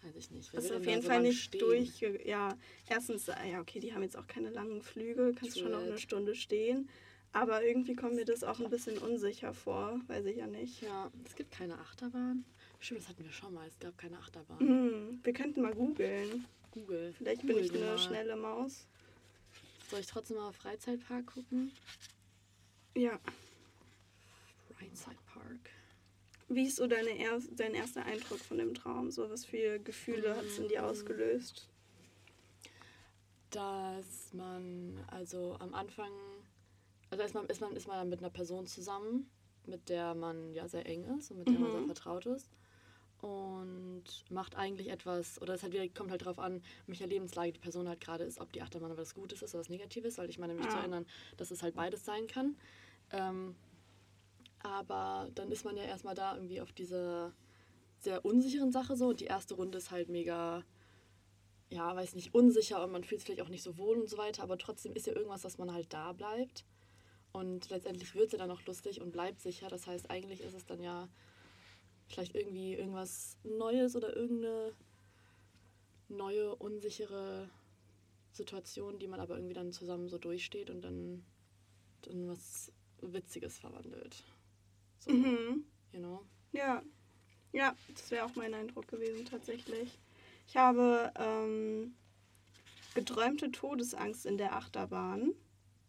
weiß 0.05 0.15
ich 0.15 0.31
nicht. 0.31 0.53
Das 0.53 0.65
ist 0.65 0.71
auf 0.71 0.85
jeden 0.85 1.01
Fall 1.01 1.21
nicht 1.21 1.43
stehen? 1.43 1.59
durch. 1.59 2.01
Ja, 2.25 2.57
erstens, 2.89 3.27
äh, 3.27 3.33
ja, 3.51 3.59
okay, 3.59 3.79
die 3.79 3.93
haben 3.93 4.03
jetzt 4.03 4.17
auch 4.17 4.27
keine 4.27 4.49
langen 4.49 4.81
Flüge, 4.81 5.33
kannst 5.37 5.59
schon 5.59 5.71
noch 5.71 5.81
eine 5.81 5.97
Stunde 5.97 6.35
stehen. 6.35 6.89
Aber 7.33 7.63
irgendwie 7.65 7.95
kommt 7.95 8.15
mir 8.15 8.23
das 8.23 8.45
auch 8.45 8.61
ein 8.61 8.69
bisschen 8.69 8.97
unsicher 8.97 9.53
vor, 9.53 9.99
weiß 10.07 10.25
ich 10.25 10.37
ja 10.37 10.47
nicht. 10.47 10.81
Ja, 10.81 11.11
es 11.25 11.35
gibt 11.35 11.51
keine 11.51 11.77
Achterbahn. 11.79 12.45
Stimmt, 12.79 13.01
das 13.01 13.09
hatten 13.09 13.25
wir 13.25 13.31
schon 13.31 13.53
mal. 13.53 13.67
Es 13.67 13.77
gab 13.79 13.97
keine 13.97 14.17
Achterbahn. 14.17 14.57
Mhm, 14.59 15.19
wir 15.21 15.33
könnten 15.33 15.61
mal 15.61 15.73
googeln. 15.73 16.45
Google. 16.71 17.13
Vielleicht 17.17 17.41
Google 17.41 17.55
bin 17.55 17.65
ich 17.65 17.73
eine 17.73 17.85
mal. 17.85 17.97
schnelle 17.97 18.35
Maus. 18.37 18.87
Soll 19.89 19.99
ich 19.99 20.07
trotzdem 20.07 20.37
mal 20.37 20.51
Freizeitpark 20.53 21.25
gucken? 21.27 21.71
Ja. 22.95 23.19
Freizeitpark. 24.77 25.24
Wie 26.47 26.67
ist 26.67 26.75
so 26.75 26.87
deine 26.87 27.17
er 27.17 27.39
dein 27.55 27.73
erster 27.73 28.05
Eindruck 28.05 28.39
von 28.39 28.57
dem 28.57 28.73
Traum? 28.73 29.11
So 29.11 29.29
was 29.29 29.45
für 29.45 29.79
Gefühle 29.79 30.33
mhm. 30.33 30.37
hat 30.37 30.45
es 30.45 30.59
in 30.59 30.67
dir 30.67 30.85
ausgelöst? 30.85 31.67
Dass 33.49 34.33
man 34.33 35.03
also 35.07 35.55
am 35.59 35.73
Anfang 35.73 36.11
also 37.09 37.21
erstmal 37.21 37.45
ist 37.45 37.61
man, 37.61 37.75
ist 37.75 37.87
man 37.87 38.09
mit 38.09 38.19
einer 38.19 38.29
Person 38.29 38.67
zusammen, 38.67 39.29
mit 39.65 39.89
der 39.89 40.15
man 40.15 40.53
ja 40.53 40.67
sehr 40.67 40.85
eng 40.85 41.05
ist 41.17 41.31
und 41.31 41.39
mit 41.39 41.47
der 41.47 41.55
mhm. 41.55 41.61
man 41.61 41.71
sehr 41.71 41.85
vertraut 41.85 42.25
ist. 42.25 42.49
Und 43.21 44.03
macht 44.29 44.55
eigentlich 44.55 44.89
etwas, 44.89 45.41
oder 45.41 45.53
es 45.53 45.63
halt 45.63 45.73
wieder, 45.73 45.87
kommt 45.87 46.11
halt 46.11 46.21
darauf 46.21 46.37
an, 46.37 46.61
welcher 46.85 47.07
Lebenslage 47.07 47.53
die 47.53 47.59
Person 47.59 47.87
halt 47.87 48.01
gerade 48.01 48.23
ist, 48.25 48.39
ob 48.39 48.51
die 48.51 48.61
Achterbahn 48.61 48.95
was 48.97 49.15
Gutes 49.15 49.41
ist 49.41 49.53
oder 49.53 49.61
was 49.61 49.69
Negatives, 49.69 50.17
weil 50.17 50.29
ich 50.29 50.37
meine, 50.37 50.53
mich 50.53 50.65
ah. 50.65 50.71
zu 50.71 50.77
erinnern, 50.77 51.05
dass 51.37 51.51
es 51.51 51.63
halt 51.63 51.75
beides 51.75 52.03
sein 52.03 52.27
kann. 52.27 52.55
Ähm, 53.11 53.55
aber 54.65 55.29
dann 55.35 55.51
ist 55.51 55.65
man 55.65 55.77
ja 55.77 55.83
erstmal 55.83 56.15
da 56.15 56.35
irgendwie 56.35 56.61
auf 56.61 56.71
dieser 56.71 57.33
sehr 57.99 58.25
unsicheren 58.25 58.71
Sache 58.71 58.95
so. 58.95 59.07
Und 59.09 59.19
die 59.19 59.25
erste 59.25 59.55
Runde 59.55 59.77
ist 59.77 59.91
halt 59.91 60.09
mega, 60.09 60.63
ja, 61.69 61.95
weiß 61.95 62.15
nicht, 62.15 62.33
unsicher 62.33 62.83
und 62.83 62.91
man 62.91 63.03
fühlt 63.03 63.21
sich 63.21 63.25
vielleicht 63.25 63.41
auch 63.41 63.49
nicht 63.49 63.63
so 63.63 63.77
wohl 63.77 63.97
und 63.97 64.09
so 64.09 64.17
weiter. 64.17 64.43
Aber 64.43 64.57
trotzdem 64.57 64.93
ist 64.93 65.07
ja 65.07 65.13
irgendwas, 65.13 65.41
dass 65.41 65.57
man 65.57 65.73
halt 65.73 65.93
da 65.93 66.13
bleibt. 66.13 66.65
Und 67.31 67.69
letztendlich 67.69 68.15
wird 68.15 68.31
sie 68.31 68.37
dann 68.37 68.51
auch 68.51 68.63
lustig 68.65 69.01
und 69.01 69.11
bleibt 69.11 69.41
sicher. 69.41 69.67
Das 69.67 69.87
heißt, 69.87 70.09
eigentlich 70.09 70.41
ist 70.41 70.53
es 70.53 70.65
dann 70.65 70.81
ja 70.81 71.09
vielleicht 72.07 72.35
irgendwie 72.35 72.75
irgendwas 72.75 73.37
Neues 73.43 73.95
oder 73.95 74.15
irgendeine 74.15 74.73
neue, 76.07 76.55
unsichere 76.55 77.49
Situation, 78.31 78.99
die 78.99 79.07
man 79.07 79.19
aber 79.19 79.35
irgendwie 79.35 79.53
dann 79.53 79.71
zusammen 79.71 80.07
so 80.07 80.17
durchsteht 80.17 80.69
und 80.69 80.81
dann, 80.81 81.25
dann 82.03 82.29
was 82.29 82.71
Witziges 83.01 83.57
verwandelt. 83.57 84.23
So, 85.05 85.13
mhm. 85.13 85.65
You 85.91 85.99
know? 85.99 86.21
Ja. 86.51 86.81
Ja, 87.51 87.73
das 87.93 88.11
wäre 88.11 88.25
auch 88.25 88.35
mein 88.35 88.53
Eindruck 88.53 88.87
gewesen 88.87 89.25
tatsächlich. 89.25 89.97
Ich 90.47 90.57
habe 90.57 91.11
ähm, 91.17 91.95
geträumte 92.95 93.51
Todesangst 93.51 94.25
in 94.25 94.37
der 94.37 94.53
Achterbahn 94.55 95.31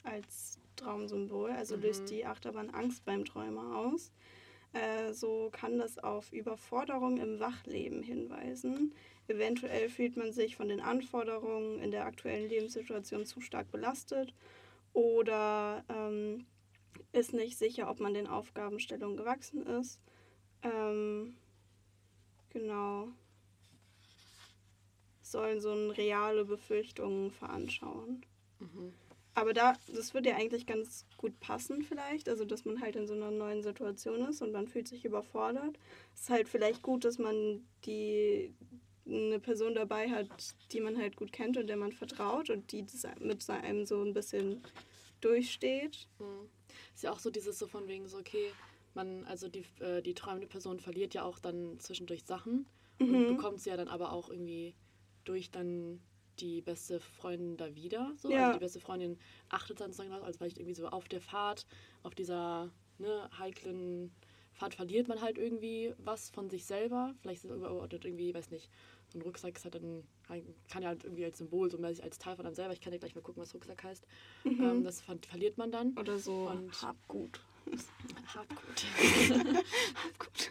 als 0.04 0.58
Traumsymbol, 0.76 1.50
also 1.50 1.76
mhm. 1.76 1.82
löst 1.82 2.08
die 2.10 2.24
Achterbahn 2.24 2.70
Angst 2.70 3.04
beim 3.04 3.24
Träumer 3.24 3.76
aus. 3.78 4.12
Äh, 4.72 5.12
so 5.12 5.48
kann 5.50 5.78
das 5.78 5.98
auf 5.98 6.32
Überforderung 6.32 7.16
im 7.18 7.40
Wachleben 7.40 8.02
hinweisen. 8.02 8.94
Eventuell 9.28 9.88
fühlt 9.88 10.16
man 10.16 10.32
sich 10.32 10.56
von 10.56 10.68
den 10.68 10.80
Anforderungen 10.80 11.80
in 11.80 11.90
der 11.90 12.04
aktuellen 12.04 12.48
Lebenssituation 12.48 13.26
zu 13.26 13.40
stark 13.40 13.70
belastet 13.72 14.34
oder 14.92 15.84
ähm, 15.88 16.46
ist 17.12 17.32
nicht 17.32 17.58
sicher, 17.58 17.90
ob 17.90 18.00
man 18.00 18.14
den 18.14 18.26
Aufgabenstellungen 18.26 19.16
gewachsen 19.16 19.66
ist. 19.66 20.00
Ähm, 20.62 21.36
genau. 22.50 23.08
Sollen 25.22 25.60
so 25.60 25.72
reale 25.90 26.44
Befürchtungen 26.44 27.30
veranschauen. 27.30 28.24
Mhm. 28.58 28.92
Aber 29.34 29.52
da, 29.52 29.74
das 29.94 30.14
würde 30.14 30.30
ja 30.30 30.36
eigentlich 30.36 30.64
ganz 30.66 31.04
gut 31.18 31.38
passen 31.40 31.82
vielleicht, 31.82 32.26
also 32.26 32.46
dass 32.46 32.64
man 32.64 32.80
halt 32.80 32.96
in 32.96 33.06
so 33.06 33.12
einer 33.12 33.30
neuen 33.30 33.62
Situation 33.62 34.22
ist 34.22 34.40
und 34.40 34.52
man 34.52 34.66
fühlt 34.66 34.88
sich 34.88 35.04
überfordert. 35.04 35.78
Es 36.14 36.22
ist 36.22 36.30
halt 36.30 36.48
vielleicht 36.48 36.80
gut, 36.80 37.04
dass 37.04 37.18
man 37.18 37.66
die 37.84 38.54
eine 39.06 39.38
Person 39.38 39.74
dabei 39.74 40.08
hat, 40.08 40.28
die 40.72 40.80
man 40.80 40.96
halt 40.96 41.16
gut 41.16 41.32
kennt 41.32 41.58
und 41.58 41.66
der 41.66 41.76
man 41.76 41.92
vertraut 41.92 42.48
und 42.48 42.72
die 42.72 42.86
mit 43.20 43.48
einem 43.50 43.84
so 43.84 44.02
ein 44.02 44.14
bisschen 44.14 44.62
durchsteht. 45.20 46.08
Mhm. 46.18 46.48
Ist 46.96 47.02
ja 47.02 47.12
auch 47.12 47.18
so 47.18 47.28
dieses 47.28 47.58
so 47.58 47.66
von 47.66 47.88
wegen 47.88 48.08
so, 48.08 48.16
okay, 48.16 48.50
man, 48.94 49.24
also 49.24 49.48
die, 49.48 49.64
äh, 49.80 50.00
die 50.00 50.14
träumende 50.14 50.46
Person 50.46 50.80
verliert 50.80 51.12
ja 51.12 51.24
auch 51.24 51.38
dann 51.38 51.78
zwischendurch 51.78 52.24
Sachen 52.24 52.66
mhm. 52.98 53.14
und 53.14 53.36
bekommt 53.36 53.60
sie 53.60 53.68
ja 53.68 53.76
dann 53.76 53.88
aber 53.88 54.12
auch 54.12 54.30
irgendwie 54.30 54.74
durch 55.24 55.50
dann 55.50 56.00
die 56.38 56.62
beste 56.62 56.98
Freundin 56.98 57.58
da 57.58 57.74
wieder. 57.74 58.14
So. 58.16 58.30
Ja. 58.30 58.46
Also 58.46 58.58
die 58.58 58.64
beste 58.64 58.80
Freundin 58.80 59.18
achtet 59.50 59.80
dann 59.80 59.92
sozusagen, 59.92 60.24
also 60.24 60.38
vielleicht 60.38 60.56
irgendwie 60.56 60.74
so 60.74 60.88
auf 60.88 61.06
der 61.06 61.20
Fahrt, 61.20 61.66
auf 62.02 62.14
dieser 62.14 62.70
ne, 62.96 63.28
heiklen 63.38 64.10
Fahrt 64.52 64.74
verliert 64.74 65.06
man 65.06 65.20
halt 65.20 65.36
irgendwie 65.36 65.92
was 65.98 66.30
von 66.30 66.48
sich 66.48 66.64
selber. 66.64 67.14
Vielleicht 67.20 67.44
ist 67.44 67.50
es 67.50 67.60
irgendwie, 67.60 68.32
weiß 68.32 68.50
nicht, 68.50 68.70
so 69.08 69.18
ein 69.18 69.22
Rucksack 69.22 69.56
ist 69.56 69.64
halt 69.64 69.74
dann, 69.74 70.02
kann 70.68 70.82
ja 70.82 70.88
halt 70.88 71.04
irgendwie 71.04 71.24
als 71.24 71.38
Symbol, 71.38 71.70
so 71.70 71.78
mäßig 71.78 72.04
als 72.04 72.18
Teil 72.18 72.36
von 72.36 72.46
einem 72.46 72.54
selber. 72.54 72.72
Ich 72.72 72.80
kann 72.80 72.92
ja 72.92 72.98
gleich 72.98 73.14
mal 73.14 73.20
gucken, 73.20 73.42
was 73.42 73.54
Rucksack 73.54 73.84
heißt. 73.84 74.06
Mhm. 74.44 74.62
Ähm, 74.62 74.84
das 74.84 75.00
ver 75.00 75.16
verliert 75.28 75.58
man 75.58 75.70
dann. 75.70 75.96
Oder 75.96 76.18
so 76.18 76.48
Und 76.48 76.82
Habgut. 76.82 77.40
Habgut. 78.26 78.84
Habgut. 80.04 80.50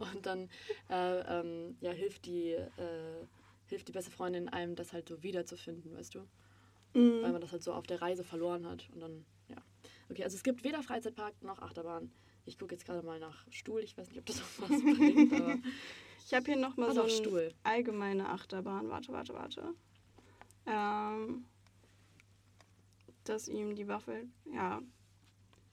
Und 0.00 0.26
dann 0.26 0.48
äh, 0.88 1.40
ähm, 1.40 1.76
ja, 1.80 1.92
hilft 1.92 2.26
die 2.26 2.50
äh, 2.52 3.26
hilft 3.66 3.88
die 3.88 3.92
beste 3.92 4.10
Freundin 4.10 4.48
einem, 4.48 4.74
das 4.74 4.92
halt 4.92 5.08
so 5.08 5.22
wiederzufinden, 5.22 5.96
weißt 5.96 6.14
du? 6.14 6.26
Mhm. 6.94 7.22
weil 7.22 7.32
man 7.32 7.40
das 7.40 7.52
halt 7.52 7.62
so 7.62 7.72
auf 7.72 7.86
der 7.86 8.02
Reise 8.02 8.24
verloren 8.24 8.66
hat. 8.66 8.88
Und 8.92 9.00
dann, 9.00 9.24
ja. 9.48 9.56
Okay, 10.10 10.24
also 10.24 10.36
es 10.36 10.42
gibt 10.42 10.64
weder 10.64 10.82
Freizeitpark 10.82 11.40
noch 11.42 11.60
Achterbahn. 11.60 12.10
Ich 12.46 12.58
gucke 12.58 12.74
jetzt 12.74 12.84
gerade 12.84 13.06
mal 13.06 13.20
nach 13.20 13.46
Stuhl. 13.50 13.82
Ich 13.82 13.96
weiß 13.96 14.08
nicht, 14.08 14.18
ob 14.18 14.26
das 14.26 14.40
auch 14.40 14.68
was 14.68 14.82
bringt, 14.82 15.32
aber 15.32 15.56
Ich 16.30 16.36
habe 16.36 16.46
hier 16.46 16.56
nochmal 16.56 16.94
so 16.94 17.00
eine 17.00 17.10
Stuhl. 17.10 17.52
allgemeine 17.64 18.28
Achterbahn. 18.28 18.88
Warte, 18.88 19.12
warte, 19.12 19.34
warte. 19.34 19.74
Ähm, 20.64 21.44
dass 23.24 23.48
ihm 23.48 23.74
die 23.74 23.88
Waffe. 23.88 24.28
Ja, 24.54 24.80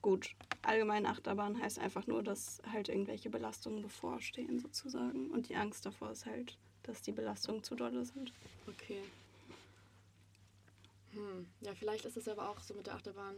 gut. 0.02 0.34
Allgemeine 0.62 1.10
Achterbahn 1.10 1.62
heißt 1.62 1.78
einfach 1.78 2.08
nur, 2.08 2.24
dass 2.24 2.60
halt 2.72 2.88
irgendwelche 2.88 3.30
Belastungen 3.30 3.82
bevorstehen, 3.82 4.58
sozusagen. 4.58 5.30
Und 5.30 5.48
die 5.48 5.54
Angst 5.54 5.86
davor 5.86 6.10
ist 6.10 6.26
halt, 6.26 6.58
dass 6.82 7.02
die 7.02 7.12
Belastungen 7.12 7.62
zu 7.62 7.76
dolle 7.76 8.04
sind. 8.04 8.32
okay. 8.66 9.04
Hm. 11.12 11.46
Ja, 11.60 11.72
vielleicht 11.76 12.04
ist 12.04 12.16
es 12.16 12.26
aber 12.26 12.50
auch 12.50 12.58
so 12.62 12.74
mit 12.74 12.88
der 12.88 12.94
Achterbahn, 12.94 13.36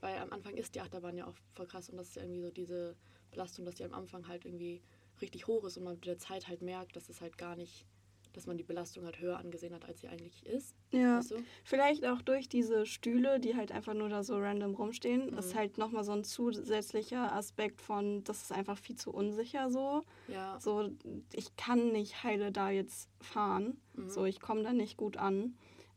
weil 0.00 0.18
am 0.18 0.32
Anfang 0.32 0.56
ist 0.56 0.74
die 0.74 0.80
Achterbahn 0.80 1.16
ja 1.16 1.28
auch 1.28 1.36
voll 1.54 1.68
krass 1.68 1.88
und 1.90 1.96
das 1.96 2.08
ist 2.08 2.16
ja 2.16 2.22
irgendwie 2.22 2.42
so 2.42 2.50
diese 2.50 2.96
Belastung, 3.30 3.64
dass 3.64 3.76
die 3.76 3.84
am 3.84 3.94
Anfang 3.94 4.26
halt 4.26 4.44
irgendwie 4.44 4.82
richtig 5.22 5.46
hoch 5.46 5.64
ist 5.64 5.76
und 5.76 5.84
man 5.84 5.94
mit 5.94 6.06
der 6.06 6.18
Zeit 6.18 6.48
halt 6.48 6.62
merkt, 6.62 6.96
dass 6.96 7.08
es 7.08 7.20
halt 7.20 7.38
gar 7.38 7.56
nicht, 7.56 7.86
dass 8.32 8.46
man 8.46 8.58
die 8.58 8.64
Belastung 8.64 9.04
halt 9.06 9.18
höher 9.18 9.38
angesehen 9.38 9.72
hat, 9.74 9.86
als 9.86 10.02
sie 10.02 10.08
eigentlich 10.08 10.44
ist. 10.44 10.74
Ja. 10.90 11.18
Weißt 11.18 11.30
du? 11.30 11.36
Vielleicht 11.64 12.04
auch 12.04 12.20
durch 12.20 12.48
diese 12.50 12.84
Stühle, 12.84 13.40
die 13.40 13.56
halt 13.56 13.72
einfach 13.72 13.94
nur 13.94 14.10
da 14.10 14.22
so 14.22 14.36
random 14.36 14.74
rumstehen, 14.74 15.30
Mhm. 15.30 15.38
ist 15.38 15.54
halt 15.54 15.78
nochmal 15.78 16.04
so 16.04 16.12
ein 16.12 16.22
zusätzlicher 16.22 17.32
Aspekt 17.32 17.80
von, 17.80 18.22
das 18.24 18.42
ist 18.42 18.52
einfach 18.52 18.76
viel 18.76 18.96
zu 18.96 19.10
unsicher 19.10 19.70
so. 19.70 20.02
Ja. 20.28 20.60
So, 20.60 20.90
ich 21.32 21.56
kann 21.56 21.92
nicht 21.92 22.22
heile 22.24 22.52
da 22.52 22.68
jetzt 22.70 23.08
fahren. 23.20 23.80
Mhm. 23.94 24.10
So, 24.10 24.24
ich 24.26 24.40
komme 24.40 24.62
da 24.62 24.72
nicht 24.74 24.96
gut 24.98 25.16
an. 25.16 25.56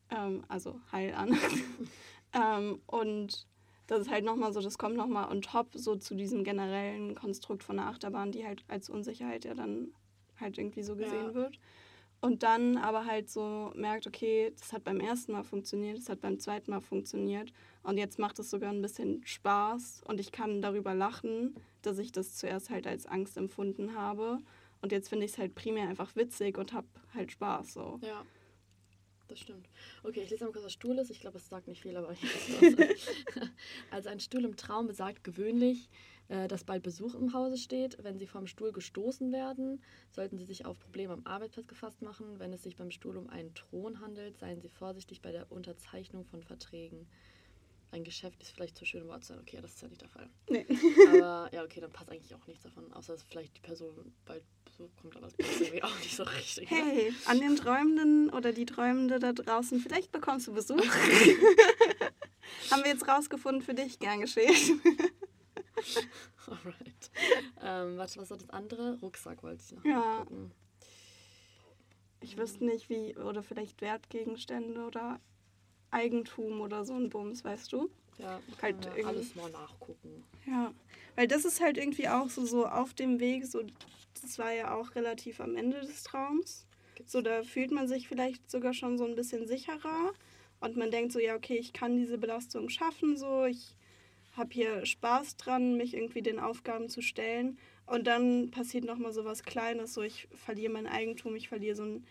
Ähm, 0.09 0.43
also 0.47 0.79
heil 0.93 1.13
an. 1.13 1.37
ähm, 2.33 2.81
und 2.85 3.47
das 3.89 4.01
ist 4.01 4.11
halt 4.11 4.23
nochmal 4.23 4.53
so, 4.53 4.61
das 4.61 4.77
kommt 4.77 4.95
nochmal 4.95 5.31
on 5.31 5.41
top 5.41 5.69
so 5.73 5.95
zu 5.95 6.13
diesem 6.13 6.43
generellen 6.43 7.15
Konstrukt 7.15 7.63
von 7.63 7.77
der 7.77 7.87
Achterbahn, 7.87 8.31
die 8.31 8.45
halt 8.45 8.63
als 8.67 8.87
Unsicherheit 8.87 9.45
ja 9.45 9.55
dann 9.55 9.91
halt 10.39 10.59
irgendwie 10.59 10.83
so 10.83 10.95
gesehen 10.95 11.27
Ja. 11.29 11.33
wird. 11.33 11.59
Und 12.21 12.43
dann 12.43 12.77
aber 12.77 13.05
halt 13.05 13.29
so 13.29 13.71
merkt, 13.75 14.05
okay, 14.05 14.53
das 14.59 14.73
hat 14.73 14.83
beim 14.83 14.99
ersten 14.99 15.31
Mal 15.31 15.43
funktioniert, 15.43 15.97
das 15.97 16.09
hat 16.09 16.21
beim 16.21 16.37
zweiten 16.37 16.69
Mal 16.69 16.81
funktioniert 16.81 17.51
und 17.81 17.97
jetzt 17.97 18.19
macht 18.19 18.37
es 18.39 18.49
sogar 18.51 18.71
ein 18.71 18.81
bisschen 18.81 19.25
Spaß 19.25 20.03
und 20.05 20.19
ich 20.19 20.31
kann 20.31 20.61
darüber 20.61 20.93
lachen, 20.93 21.55
dass 21.81 21.97
ich 21.97 22.11
das 22.11 22.35
zuerst 22.35 22.69
halt 22.69 22.85
als 22.87 23.05
Angst 23.07 23.37
empfunden 23.37 23.95
habe 23.95 24.37
und 24.81 24.91
jetzt 24.91 25.07
finde 25.09 25.25
ich 25.25 25.31
es 25.31 25.37
halt 25.37 25.55
primär 25.55 25.87
einfach 25.87 26.13
witzig 26.17 26.57
und 26.57 26.73
habe 26.73 26.87
halt 27.15 27.31
Spaß 27.31 27.73
so. 27.73 27.99
Ja, 28.03 28.23
das 29.29 29.39
stimmt. 29.39 29.69
Okay, 30.03 30.21
ich 30.23 30.29
lese 30.29 30.43
mal 30.43 30.51
kurz, 30.51 30.65
was 30.65 30.73
Stuhl 30.73 30.97
ist. 30.97 31.09
Ich 31.11 31.19
glaube, 31.19 31.37
es 31.37 31.47
sagt 31.47 31.67
nicht 31.67 31.81
viel, 31.81 31.95
aber 31.95 32.11
ich. 32.11 32.19
Also 33.91 34.09
ein 34.09 34.19
Stuhl 34.19 34.45
im 34.45 34.55
Traum 34.55 34.87
besagt 34.87 35.23
gewöhnlich, 35.23 35.89
äh, 36.27 36.47
dass 36.47 36.63
bald 36.63 36.83
Besuch 36.83 37.15
im 37.15 37.33
Hause 37.33 37.57
steht. 37.57 37.97
Wenn 38.03 38.17
Sie 38.17 38.27
vom 38.27 38.47
Stuhl 38.47 38.71
gestoßen 38.71 39.31
werden, 39.31 39.81
sollten 40.11 40.37
Sie 40.37 40.45
sich 40.45 40.65
auf 40.65 40.79
Probleme 40.79 41.13
am 41.13 41.25
Arbeitsplatz 41.25 41.67
gefasst 41.67 42.01
machen. 42.01 42.39
Wenn 42.39 42.53
es 42.53 42.63
sich 42.63 42.75
beim 42.75 42.91
Stuhl 42.91 43.17
um 43.17 43.29
einen 43.29 43.53
Thron 43.53 43.99
handelt, 44.01 44.37
seien 44.37 44.61
Sie 44.61 44.69
vorsichtig 44.69 45.21
bei 45.21 45.31
der 45.31 45.51
Unterzeichnung 45.51 46.25
von 46.25 46.43
Verträgen. 46.43 47.07
Ein 47.91 48.03
Geschäft 48.03 48.41
ist 48.43 48.51
vielleicht 48.51 48.77
zu 48.77 48.85
schön, 48.85 49.03
um 49.03 49.09
wahr 49.09 49.21
zu 49.21 49.29
sein. 49.29 49.39
Okay, 49.39 49.59
das 49.61 49.73
ist 49.73 49.81
ja 49.81 49.87
nicht 49.87 50.01
der 50.01 50.09
Fall. 50.09 50.29
Nee. 50.49 50.67
Aber 51.07 51.49
ja, 51.51 51.63
okay, 51.63 51.81
dann 51.81 51.91
passt 51.91 52.11
eigentlich 52.11 52.33
auch 52.35 52.45
nichts 52.45 52.63
davon, 52.63 52.91
außer 52.93 53.13
dass 53.13 53.23
vielleicht 53.23 53.57
die 53.57 53.61
Person 53.61 54.13
bald 54.25 54.43
Besuch 54.79 54.95
kommt, 55.01 55.17
aber 55.17 55.27
irgendwie 55.37 55.83
auch 55.83 55.99
nicht 55.99 56.15
so 56.15 56.23
richtig. 56.23 56.71
ne? 56.71 56.77
Hey, 56.77 57.13
an 57.25 57.39
den 57.41 57.55
Träumenden 57.57 58.29
oder 58.29 58.53
die 58.53 58.65
Träumende 58.65 59.19
da 59.19 59.33
draußen, 59.33 59.79
vielleicht 59.79 60.11
bekommst 60.11 60.47
du 60.47 60.53
Besuch. 60.53 60.77
Haben 62.71 62.83
wir 62.83 62.91
jetzt 62.91 63.07
rausgefunden 63.07 63.61
für 63.61 63.73
dich, 63.73 63.99
gern 63.99 64.21
geschehen. 64.21 64.81
Alright. 66.47 67.11
Ähm, 67.61 67.97
warte, 67.97 68.19
was 68.19 68.29
war 68.29 68.37
das 68.37 68.49
andere? 68.49 68.97
Rucksack 69.01 69.43
wollte 69.43 69.61
ich 69.65 69.71
noch 69.73 69.85
Ja. 69.85 70.19
gucken. 70.23 70.51
Ich 72.21 72.37
wüsste 72.37 72.65
nicht, 72.65 72.89
wie, 72.89 73.15
oder 73.15 73.43
vielleicht 73.43 73.81
Wertgegenstände 73.81 74.81
oder 74.85 75.19
Eigentum 75.91 76.61
oder 76.61 76.83
so 76.85 76.93
ein 76.95 77.09
Bums, 77.09 77.43
weißt 77.43 77.71
du? 77.73 77.89
Ja, 78.19 78.39
Halt 78.61 78.85
ja 78.85 79.07
alles 79.07 79.35
mal 79.35 79.49
nachgucken. 79.49 80.23
Ja, 80.45 80.73
weil 81.15 81.27
das 81.27 81.45
ist 81.45 81.61
halt 81.61 81.77
irgendwie 81.77 82.07
auch 82.07 82.29
so, 82.29 82.45
so 82.45 82.65
auf 82.67 82.93
dem 82.93 83.19
Weg, 83.19 83.45
so, 83.45 83.61
das 84.21 84.37
war 84.37 84.51
ja 84.51 84.75
auch 84.75 84.95
relativ 84.95 85.39
am 85.39 85.55
Ende 85.55 85.79
des 85.81 86.03
Traums. 86.03 86.65
So, 87.05 87.21
da 87.21 87.43
fühlt 87.43 87.71
man 87.71 87.87
sich 87.87 88.07
vielleicht 88.07 88.51
sogar 88.51 88.73
schon 88.73 88.97
so 88.97 89.05
ein 89.05 89.15
bisschen 89.15 89.47
sicherer 89.47 90.13
und 90.59 90.75
man 90.75 90.91
denkt 90.91 91.13
so, 91.13 91.19
ja, 91.19 91.35
okay, 91.35 91.57
ich 91.57 91.73
kann 91.73 91.97
diese 91.97 92.17
Belastung 92.17 92.69
schaffen, 92.69 93.17
so, 93.17 93.45
ich 93.45 93.75
habe 94.33 94.53
hier 94.53 94.85
Spaß 94.85 95.37
dran, 95.37 95.75
mich 95.77 95.93
irgendwie 95.93 96.21
den 96.21 96.39
Aufgaben 96.39 96.89
zu 96.89 97.01
stellen. 97.01 97.57
Und 97.85 98.07
dann 98.07 98.51
passiert 98.51 98.85
nochmal 98.85 99.13
so 99.13 99.25
was 99.25 99.43
Kleines, 99.43 99.93
so, 99.93 100.01
ich 100.01 100.27
verliere 100.33 100.71
mein 100.71 100.87
Eigentum, 100.87 101.35
ich 101.35 101.49
verliere 101.49 101.75
so 101.75 101.83
einen 101.83 102.05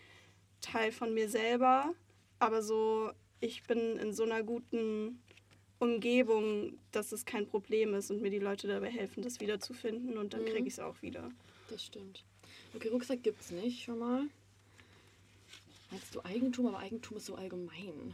Teil 0.61 0.91
von 0.91 1.13
mir 1.13 1.29
selber, 1.29 1.93
aber 2.37 2.61
so, 2.61 3.11
ich 3.39 3.63
bin 3.63 3.97
in 3.97 4.13
so 4.13 4.23
einer 4.23 4.43
guten 4.43 5.21
Umgebung, 5.79 6.77
dass 6.91 7.11
es 7.11 7.25
kein 7.25 7.47
Problem 7.47 7.93
ist 7.93 8.11
und 8.11 8.21
mir 8.21 8.29
die 8.29 8.39
Leute 8.39 8.67
dabei 8.67 8.89
helfen, 8.89 9.23
das 9.23 9.39
wiederzufinden 9.39 10.17
und 10.17 10.33
dann 10.33 10.41
Mhm. 10.41 10.47
kriege 10.47 10.67
ich 10.67 10.73
es 10.73 10.79
auch 10.79 11.01
wieder. 11.01 11.29
Das 11.69 11.83
stimmt. 11.83 12.23
Okay, 12.75 12.89
Rucksack 12.89 13.23
gibt's 13.23 13.51
nicht 13.51 13.83
schon 13.83 13.99
mal. 13.99 14.23
Meinst 15.91 16.13
du 16.13 16.23
Eigentum, 16.23 16.67
aber 16.67 16.79
Eigentum 16.79 17.17
ist 17.17 17.25
so 17.25 17.35
allgemein. 17.35 18.13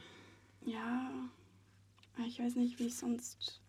Ja, 0.65 1.11
ich 2.25 2.39
weiß 2.39 2.55
nicht, 2.55 2.79
wie 2.79 2.87
ich 2.87 2.95
sonst. 2.95 3.59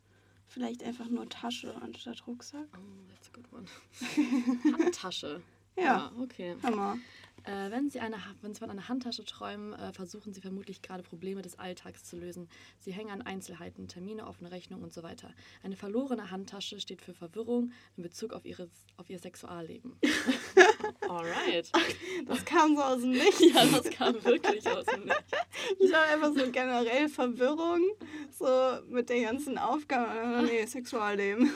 Vielleicht 0.48 0.84
einfach 0.84 1.08
nur 1.08 1.28
Tasche 1.28 1.74
anstatt 1.82 2.24
Rucksack. 2.26 2.68
Oh, 2.74 3.12
that's 3.12 3.28
a 3.28 3.32
good 3.32 3.52
one. 3.52 4.78
Handtasche. 4.84 5.42
Ja. 5.76 6.12
okay. 6.20 6.54
Hammer. 6.62 6.98
Äh, 7.44 7.70
wenn, 7.70 7.90
Sie 7.90 8.00
eine, 8.00 8.16
wenn 8.42 8.54
Sie 8.54 8.58
von 8.58 8.70
einer 8.70 8.88
Handtasche 8.88 9.24
träumen, 9.24 9.72
äh, 9.74 9.92
versuchen 9.92 10.32
Sie 10.32 10.40
vermutlich 10.40 10.82
gerade 10.82 11.02
Probleme 11.02 11.42
des 11.42 11.58
Alltags 11.58 12.04
zu 12.04 12.16
lösen. 12.16 12.48
Sie 12.80 12.92
hängen 12.92 13.10
an 13.10 13.22
Einzelheiten, 13.22 13.88
Termine, 13.88 14.26
offene 14.26 14.50
Rechnungen 14.50 14.84
und 14.84 14.92
so 14.92 15.02
weiter. 15.02 15.32
Eine 15.62 15.76
verlorene 15.76 16.30
Handtasche 16.30 16.80
steht 16.80 17.02
für 17.02 17.14
Verwirrung 17.14 17.72
in 17.96 18.02
Bezug 18.02 18.32
auf, 18.32 18.44
ihres, 18.44 18.70
auf 18.96 19.08
Ihr 19.10 19.18
Sexualleben. 19.18 19.96
Alright. 21.08 21.70
Das 22.26 22.44
kam 22.44 22.74
so 22.74 22.82
aus 22.82 23.00
dem 23.00 23.10
Nichts. 23.10 23.40
Ja, 23.40 23.64
das 23.66 23.88
kam 23.90 24.14
wirklich 24.24 24.66
aus 24.66 24.84
dem 24.86 25.04
Nichts. 25.04 25.30
Ich 25.78 25.92
habe 25.92 26.12
einfach 26.12 26.34
so 26.34 26.50
generell 26.50 27.08
Verwirrung, 27.08 27.82
so 28.30 28.46
mit 28.88 29.08
den 29.08 29.24
ganzen 29.24 29.58
Aufgaben. 29.58 30.46
Nee, 30.46 30.66
Sexualleben. 30.66 31.52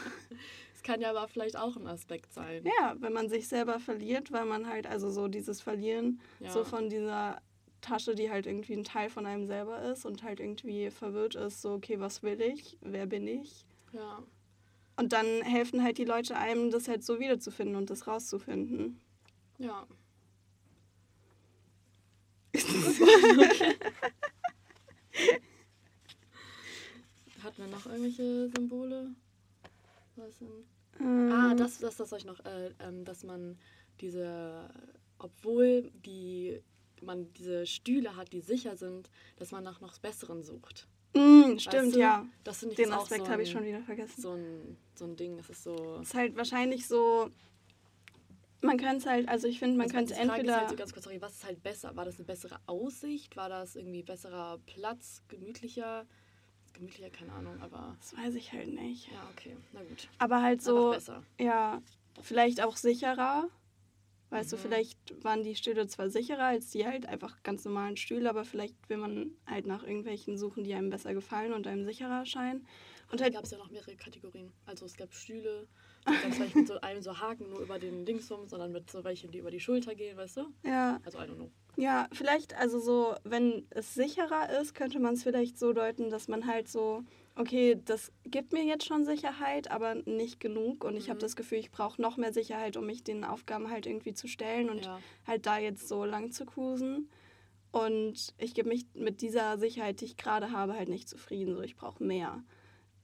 Es 0.81 0.85
kann 0.85 1.03
ja 1.03 1.11
aber 1.11 1.29
vielleicht 1.29 1.59
auch 1.59 1.77
ein 1.77 1.87
Aspekt 1.87 2.33
sein. 2.33 2.65
Ja, 2.65 2.95
wenn 3.01 3.13
man 3.13 3.29
sich 3.29 3.49
selber 3.49 3.79
verliert, 3.79 4.33
weil 4.33 4.47
man 4.47 4.67
halt, 4.67 4.87
also 4.87 5.11
so 5.11 5.29
dieses 5.29 5.61
Verlieren, 5.61 6.23
Ja. 6.39 6.51
so 6.51 6.65
von 6.65 6.89
dieser 6.89 7.43
Tasche, 7.83 8.15
die 8.15 8.31
halt 8.31 8.47
irgendwie 8.47 8.73
ein 8.73 8.85
Teil 8.85 9.11
von 9.11 9.27
einem 9.27 9.45
selber 9.47 9.83
ist 9.83 10.07
und 10.07 10.23
halt 10.23 10.41
irgendwie 10.41 10.91
verwirrt 10.91 11.35
ist, 11.35 11.61
so, 11.61 11.73
okay, 11.75 12.01
was 12.01 12.23
will 12.23 12.41
ich? 12.41 12.79
Wer 12.81 13.05
bin 13.05 13.27
ich? 13.27 13.67
Ja. 13.93 14.23
Und 14.97 15.13
dann 15.13 15.43
helfen 15.43 15.83
halt 15.85 15.99
die 15.99 16.07
Leute 16.07 16.35
einem, 16.39 16.71
das 16.71 16.89
halt 16.89 17.05
so 17.05 17.21
wiederzufinden 17.21 17.77
und 17.77 17.91
das 17.91 18.07
rauszufinden. 18.07 18.99
Ja. 19.59 19.87
Hatten 27.45 27.59
wir 27.59 27.67
noch 27.69 27.85
irgendwelche 27.85 28.49
Symbole? 28.57 29.11
Was? 30.21 30.41
Ähm, 31.00 31.33
Ah, 31.33 31.55
das, 31.55 31.79
das, 31.79 31.97
das 31.97 32.12
ich 32.12 32.25
noch, 32.25 32.45
äh, 32.45 32.73
ähm, 32.81 33.05
dass 33.05 33.25
man 33.25 33.59
diese, 34.00 34.69
obwohl 35.19 35.91
die, 36.05 36.61
man 37.03 37.33
diese 37.35 37.67
Stühle 37.67 38.17
hat, 38.17 38.33
die 38.33 38.41
sicher 38.41 38.77
sind, 38.77 39.11
dass 39.37 39.50
man 39.53 39.65
nach 39.65 39.81
noch 39.81 39.99
Besseren 39.99 40.43
sucht. 40.43 40.87
Mm, 41.15 41.59
stimmt, 41.59 41.95
du? 41.95 41.99
ja. 42.00 42.27
Das 42.45 42.61
Den 42.61 42.93
Aspekt 42.93 43.27
so 43.27 43.33
habe 43.33 43.43
ich 43.43 43.50
schon 43.50 43.65
wieder 43.65 43.83
vergessen. 43.83 44.21
So 44.21 44.33
ein, 44.33 44.77
so 44.95 45.07
ein 45.07 45.17
Ding, 45.17 45.37
das 45.37 45.50
ist 45.50 45.65
so. 45.65 45.99
ist 46.00 46.15
halt 46.15 46.37
wahrscheinlich 46.37 46.87
so. 46.87 47.31
Man 48.62 48.77
kann 48.77 48.97
es 48.99 49.07
halt, 49.07 49.27
also 49.29 49.49
ich 49.49 49.59
finde, 49.59 49.79
man 49.79 49.85
Also 49.87 49.95
kann 49.95 50.05
es 50.05 50.11
entweder. 50.11 50.57
halt 50.59 50.69
so 50.71 50.77
ganz 50.77 50.93
kurz, 50.93 51.05
sorry, 51.05 51.21
was 51.21 51.33
ist 51.33 51.45
halt 51.47 51.62
besser? 51.62 51.97
War 51.97 52.05
das 52.05 52.17
eine 52.17 52.27
bessere 52.27 52.61
Aussicht? 52.67 53.35
War 53.37 53.49
das 53.49 53.75
irgendwie 53.75 54.03
besserer 54.03 54.59
Platz, 54.67 55.23
gemütlicher? 55.29 56.07
Gemütlicher, 56.73 57.11
keine 57.11 57.33
Ahnung, 57.33 57.61
aber 57.61 57.97
das 57.99 58.17
weiß 58.17 58.35
ich 58.37 58.53
halt 58.53 58.73
nicht. 58.73 59.09
ja, 59.11 59.29
okay, 59.33 59.57
na 59.73 59.83
gut. 59.83 60.09
Aber 60.19 60.43
halt 60.43 60.62
so, 60.62 60.97
ja, 61.39 61.83
vielleicht 62.23 62.62
auch 62.62 62.77
sicherer. 62.77 63.49
Weißt 64.31 64.53
du, 64.53 64.57
Mhm. 64.57 64.61
vielleicht 64.61 65.25
waren 65.25 65.43
die 65.43 65.57
Stühle 65.57 65.89
zwar 65.89 66.09
sicherer 66.09 66.45
als 66.45 66.71
die 66.71 66.87
halt 66.87 67.05
einfach 67.07 67.43
ganz 67.43 67.65
normalen 67.65 67.97
Stühle, 67.97 68.31
aber 68.31 68.45
vielleicht 68.45 68.77
will 68.89 68.99
man 68.99 69.33
halt 69.45 69.67
nach 69.67 69.83
irgendwelchen 69.83 70.39
suchen, 70.39 70.62
die 70.62 70.73
einem 70.75 70.89
besser 70.89 71.15
gefallen 71.15 71.53
und 71.53 71.67
einem 71.67 71.85
sicherer 71.85 72.21
erscheinen. 72.21 72.65
Und 73.11 73.19
Da 73.21 73.25
halt, 73.25 73.35
gab 73.35 73.43
es 73.45 73.50
ja 73.50 73.59
noch 73.59 73.71
mehrere 73.73 73.97
Kategorien. 73.97 74.53
Also 74.67 74.87
es 74.87 74.97
gab 74.97 75.12
Stühle, 75.12 75.67
dann 76.04 76.33
vielleicht 76.33 76.57
mit 76.57 76.66
so 76.66 76.80
einem 76.80 77.02
so 77.02 77.19
Haken 77.21 77.50
nur 77.50 77.61
über 77.61 77.78
den 77.78 78.04
Dings 78.07 78.30
rum, 78.30 78.47
sondern 78.47 78.73
mit 78.73 78.90
so 78.90 79.04
welchen, 79.04 79.30
die 79.30 79.38
über 79.38 79.50
die 79.50 79.61
Schulter 79.61 79.95
gehen, 79.95 80.16
weißt 80.16 80.38
du? 80.38 80.47
ja, 80.64 81.00
Also 81.04 81.19
I 81.19 81.23
don't 81.23 81.35
know. 81.37 81.50
Ja, 81.76 82.09
vielleicht, 82.12 82.54
also 82.59 82.78
so, 82.80 83.14
wenn 83.25 83.64
es 83.71 83.95
sicherer 83.95 84.61
ist, 84.61 84.75
könnte 84.75 84.99
man 84.99 85.14
es 85.14 85.23
vielleicht 85.23 85.59
so 85.59 85.73
deuten, 85.73 86.11
dass 86.11 86.26
man 86.28 86.47
halt 86.47 86.69
so, 86.69 87.04
okay, 87.37 87.78
das 87.85 88.12
gibt 88.25 88.52
mir 88.52 88.64
jetzt 88.64 88.85
schon 88.85 89.04
Sicherheit, 89.04 89.71
aber 89.71 89.95
nicht 90.04 90.40
genug. 90.40 90.85
Und 90.85 90.97
ich 90.97 91.09
habe 91.09 91.16
Mhm. 91.19 91.21
das 91.23 91.37
Gefühl, 91.37 91.59
ich 91.59 91.71
brauche 91.71 92.02
noch 92.02 92.16
mehr 92.16 92.33
Sicherheit, 92.33 92.76
um 92.76 92.85
mich 92.87 93.02
den 93.04 93.25
Aufgaben 93.25 93.71
halt 93.71 93.87
irgendwie 93.87 94.12
zu 94.12 94.26
stellen 94.26 94.69
und 94.69 94.85
Ja. 94.85 95.00
halt 95.26 95.47
da 95.47 95.59
jetzt 95.59 95.88
so 95.88 96.04
lang 96.04 96.33
zu 96.33 96.45
cruisen. 96.45 97.09
Und 97.73 98.35
ich 98.37 98.52
gebe 98.52 98.69
mich 98.69 98.85
mit 98.95 99.23
dieser 99.23 99.57
Sicherheit, 99.59 100.00
die 100.00 100.07
ich 100.07 100.16
gerade 100.16 100.50
habe, 100.50 100.75
halt 100.75 100.88
nicht 100.88 101.09
zufrieden. 101.09 101.54
So, 101.54 101.62
ich 101.62 101.76
brauche 101.76 102.02
mehr. 102.02 102.42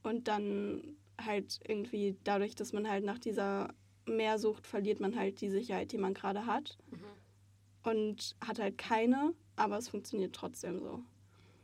Und 0.03 0.27
dann 0.27 0.97
halt 1.23 1.59
irgendwie 1.67 2.17
dadurch, 2.23 2.55
dass 2.55 2.73
man 2.73 2.89
halt 2.89 3.03
nach 3.03 3.19
dieser 3.19 3.73
mehr 4.05 4.39
sucht, 4.39 4.67
verliert 4.67 4.99
man 4.99 5.17
halt 5.17 5.41
die 5.41 5.49
Sicherheit, 5.49 5.91
die 5.91 5.97
man 5.97 6.13
gerade 6.13 6.45
hat. 6.45 6.77
Mhm. 6.91 7.89
Und 7.89 8.35
hat 8.45 8.59
halt 8.59 8.77
keine, 8.77 9.33
aber 9.55 9.77
es 9.77 9.89
funktioniert 9.89 10.35
trotzdem 10.35 10.79
so. 10.79 11.03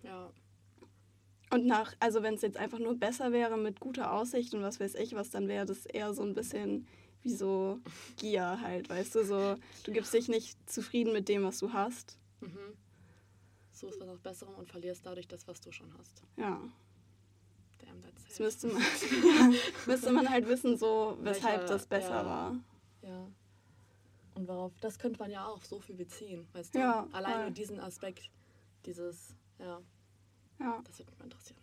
Ja. 0.03 0.31
Und 1.49 1.65
nach, 1.65 1.93
also 1.99 2.23
wenn 2.23 2.35
es 2.35 2.41
jetzt 2.41 2.57
einfach 2.57 2.79
nur 2.79 2.95
besser 2.95 3.31
wäre 3.31 3.57
mit 3.57 3.79
guter 3.79 4.13
Aussicht 4.13 4.53
und 4.53 4.63
was 4.63 4.79
weiß 4.79 4.95
ich 4.95 5.13
was, 5.13 5.29
dann 5.29 5.47
wäre 5.47 5.65
das 5.65 5.85
eher 5.85 6.13
so 6.13 6.23
ein 6.23 6.33
bisschen 6.33 6.87
wie 7.21 7.33
so 7.33 7.79
Gier 8.17 8.59
halt, 8.61 8.89
weißt 8.89 9.15
du, 9.15 9.23
so 9.23 9.55
du 9.83 9.91
gibst 9.91 10.13
dich 10.13 10.27
nicht 10.27 10.57
zufrieden 10.69 11.13
mit 11.13 11.29
dem, 11.29 11.43
was 11.43 11.59
du 11.59 11.71
hast. 11.71 12.17
Mhm. 12.41 12.57
Suchst 13.71 13.99
was 13.99 14.07
nach 14.07 14.19
Besserem 14.19 14.55
und 14.55 14.69
verlierst 14.69 15.05
dadurch 15.05 15.27
das, 15.27 15.47
was 15.47 15.61
du 15.61 15.71
schon 15.71 15.93
hast. 15.97 16.23
Ja, 16.37 16.59
Damn, 17.85 18.01
that's 18.01 18.27
das 18.27 18.39
müsste 18.39 18.67
man, 18.67 18.81
müsste 19.85 20.11
man 20.11 20.29
halt 20.29 20.47
wissen, 20.47 20.77
so 20.77 21.17
weshalb 21.21 21.61
Welcher- 21.61 21.73
das 21.73 21.85
besser 21.85 22.09
ja. 22.09 22.25
war. 22.25 22.55
Ja. 23.01 23.27
Und 24.35 24.47
worauf, 24.47 24.71
das 24.81 24.97
könnte 24.97 25.19
man 25.19 25.29
ja 25.29 25.45
auch 25.45 25.61
so 25.63 25.79
viel 25.79 25.95
beziehen, 25.95 26.47
weißt 26.53 26.73
du? 26.73 26.79
Ja, 26.79 27.07
Allein 27.11 27.41
nur 27.41 27.51
diesen 27.51 27.79
Aspekt, 27.79 28.29
dieses, 28.85 29.35
ja, 29.59 29.79
Ja, 30.59 30.81
das 30.85 30.97
würde 30.99 31.11
mich 31.11 31.19
mal 31.19 31.25
interessieren. 31.25 31.59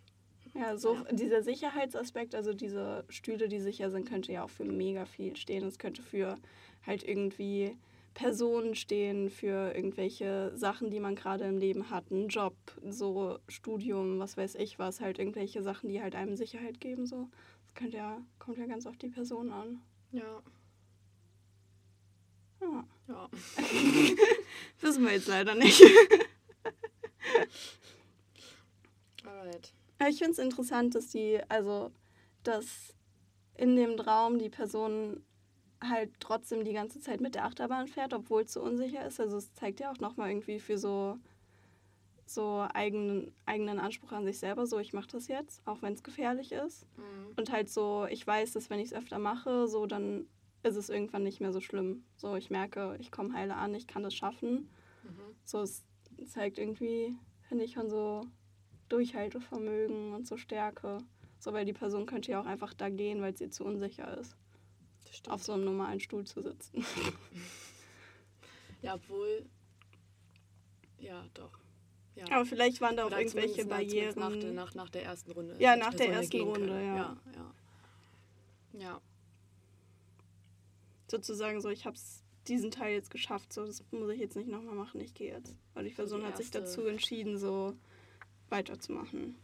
ja 0.53 0.77
so 0.77 0.95
Ja. 0.95 1.03
dieser 1.11 1.43
Sicherheitsaspekt, 1.43 2.33
also 2.35 2.53
diese 2.53 3.03
Stühle, 3.09 3.49
die 3.49 3.59
sicher 3.59 3.89
sind, 3.91 4.07
könnte 4.07 4.31
ja 4.31 4.43
auch 4.43 4.49
für 4.49 4.63
mega 4.63 5.05
viel 5.05 5.35
stehen. 5.35 5.65
Es 5.65 5.79
könnte 5.79 6.01
für 6.01 6.37
halt 6.87 7.03
irgendwie 7.03 7.77
Personen 8.13 8.75
stehen, 8.75 9.29
für 9.29 9.73
irgendwelche 9.73 10.51
Sachen, 10.55 10.89
die 10.89 10.99
man 10.99 11.15
gerade 11.15 11.45
im 11.45 11.57
Leben 11.57 11.89
hat, 11.89 12.11
einen 12.11 12.27
Job, 12.27 12.55
so 12.87 13.39
Studium, 13.47 14.19
was 14.19 14.35
weiß 14.37 14.55
ich 14.55 14.79
was, 14.79 14.99
halt 14.99 15.17
irgendwelche 15.17 15.63
Sachen, 15.63 15.89
die 15.89 16.01
halt 16.01 16.15
einem 16.15 16.35
Sicherheit 16.35 16.79
geben, 16.79 17.05
so. 17.05 17.29
Das 17.63 17.73
könnte 17.75 17.97
ja, 17.97 18.21
kommt 18.37 18.57
ja 18.57 18.65
ganz 18.65 18.85
auf 18.85 18.97
die 18.97 19.09
Person 19.09 19.51
an. 19.51 19.81
Ja, 20.11 20.41
Ja. 22.61 22.83
ja. 23.07 23.29
Wissen 24.81 25.05
wir 25.05 25.13
jetzt 25.13 25.27
leider 25.27 25.55
nicht. 25.55 25.81
Alright. 29.23 29.73
Ich 30.09 30.17
finde 30.17 30.31
es 30.31 30.39
interessant, 30.39 30.95
dass 30.95 31.07
die, 31.07 31.39
also, 31.47 31.91
dass 32.43 32.93
in 33.55 33.75
dem 33.75 33.95
Traum 33.97 34.39
die 34.39 34.49
Person 34.49 35.23
halt 35.81 36.11
trotzdem 36.19 36.63
die 36.63 36.73
ganze 36.73 36.99
Zeit 36.99 37.21
mit 37.21 37.35
der 37.35 37.45
Achterbahn 37.45 37.87
fährt, 37.87 38.13
obwohl 38.13 38.43
es 38.43 38.53
so 38.53 38.61
unsicher 38.61 39.05
ist. 39.05 39.19
Also 39.19 39.37
es 39.37 39.53
zeigt 39.53 39.79
ja 39.79 39.91
auch 39.91 39.99
nochmal 39.99 40.29
irgendwie 40.29 40.59
für 40.59 40.77
so, 40.77 41.17
so 42.25 42.65
eigenen, 42.73 43.33
eigenen 43.45 43.79
Anspruch 43.79 44.11
an 44.11 44.25
sich 44.25 44.39
selber, 44.39 44.65
so 44.65 44.79
ich 44.79 44.93
mache 44.93 45.09
das 45.11 45.27
jetzt, 45.27 45.65
auch 45.65 45.81
wenn 45.81 45.93
es 45.93 46.03
gefährlich 46.03 46.51
ist. 46.51 46.87
Mhm. 46.97 47.33
Und 47.35 47.51
halt 47.51 47.69
so, 47.69 48.05
ich 48.09 48.25
weiß, 48.25 48.53
dass 48.53 48.69
wenn 48.69 48.79
ich 48.79 48.87
es 48.87 48.93
öfter 48.93 49.19
mache, 49.19 49.67
so 49.67 49.85
dann 49.85 50.27
ist 50.63 50.75
es 50.75 50.89
irgendwann 50.89 51.23
nicht 51.23 51.41
mehr 51.41 51.51
so 51.51 51.59
schlimm. 51.59 52.03
So, 52.17 52.35
ich 52.35 52.49
merke, 52.49 52.95
ich 52.99 53.11
komme 53.11 53.33
heile 53.33 53.55
an, 53.55 53.73
ich 53.73 53.87
kann 53.87 54.03
das 54.03 54.13
schaffen. 54.13 54.69
Mhm. 55.03 55.35
So, 55.43 55.61
es 55.61 55.83
zeigt 56.27 56.59
irgendwie, 56.59 57.15
finde 57.47 57.63
ich, 57.63 57.73
schon 57.73 57.89
so 57.89 58.21
Durchhaltevermögen 58.89 60.13
und 60.13 60.27
so 60.27 60.37
Stärke. 60.37 60.99
So, 61.39 61.53
weil 61.53 61.65
die 61.65 61.73
Person 61.73 62.05
könnte 62.05 62.31
ja 62.31 62.39
auch 62.39 62.45
einfach 62.45 62.75
da 62.75 62.89
gehen, 62.89 63.21
weil 63.21 63.35
sie 63.35 63.49
zu 63.49 63.65
unsicher 63.65 64.19
ist. 64.19 64.37
Auf 65.27 65.43
so 65.43 65.53
einem 65.53 65.65
normalen 65.65 65.99
Stuhl 65.99 66.25
zu 66.25 66.41
sitzen. 66.41 66.85
Ja, 68.81 68.95
obwohl. 68.95 69.45
Ja, 70.99 71.25
doch. 71.33 71.51
Ja. 72.15 72.25
Aber 72.31 72.45
vielleicht 72.45 72.81
waren 72.81 72.97
da 72.97 73.05
auch 73.05 73.11
irgendwelche 73.11 73.61
zumindest 73.63 74.17
Nach, 74.17 74.29
Barrieren. 74.29 74.55
nach, 74.55 74.73
nach 74.75 74.89
der 74.89 75.03
ersten 75.03 75.31
Runde. 75.31 75.55
Ja, 75.59 75.75
nach 75.75 75.93
der 75.93 76.09
ersten 76.09 76.41
Runde, 76.41 76.73
ja. 76.73 76.95
Ja, 76.95 77.17
ja. 77.35 77.53
Ja, 78.73 79.01
Sozusagen 81.09 81.59
so, 81.59 81.69
ich 81.69 81.85
habe 81.85 81.97
diesen 82.47 82.71
Teil 82.71 82.93
jetzt 82.93 83.11
geschafft, 83.11 83.51
so, 83.51 83.65
das 83.65 83.83
muss 83.91 84.09
ich 84.11 84.19
jetzt 84.19 84.35
nicht 84.37 84.47
nochmal 84.49 84.75
machen, 84.75 85.01
ich 85.01 85.13
gehe 85.13 85.33
jetzt. 85.33 85.55
Weil 85.73 85.83
die 85.83 85.89
So 85.91 85.97
Person 85.97 86.21
die 86.21 86.27
hat 86.27 86.37
sich 86.37 86.51
dazu 86.51 86.85
entschieden, 86.85 87.37
so 87.37 87.75
weiterzumachen. 88.49 89.35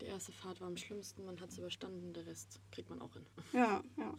die 0.00 0.06
erste 0.06 0.32
Fahrt 0.32 0.60
war 0.60 0.68
am 0.68 0.76
schlimmsten, 0.76 1.24
man 1.24 1.40
hat 1.40 1.48
es 1.50 1.58
überstanden, 1.58 2.12
der 2.12 2.26
Rest 2.26 2.60
kriegt 2.70 2.90
man 2.90 3.00
auch 3.00 3.12
hin. 3.14 3.26
Ja, 3.52 3.82
ja. 3.96 4.14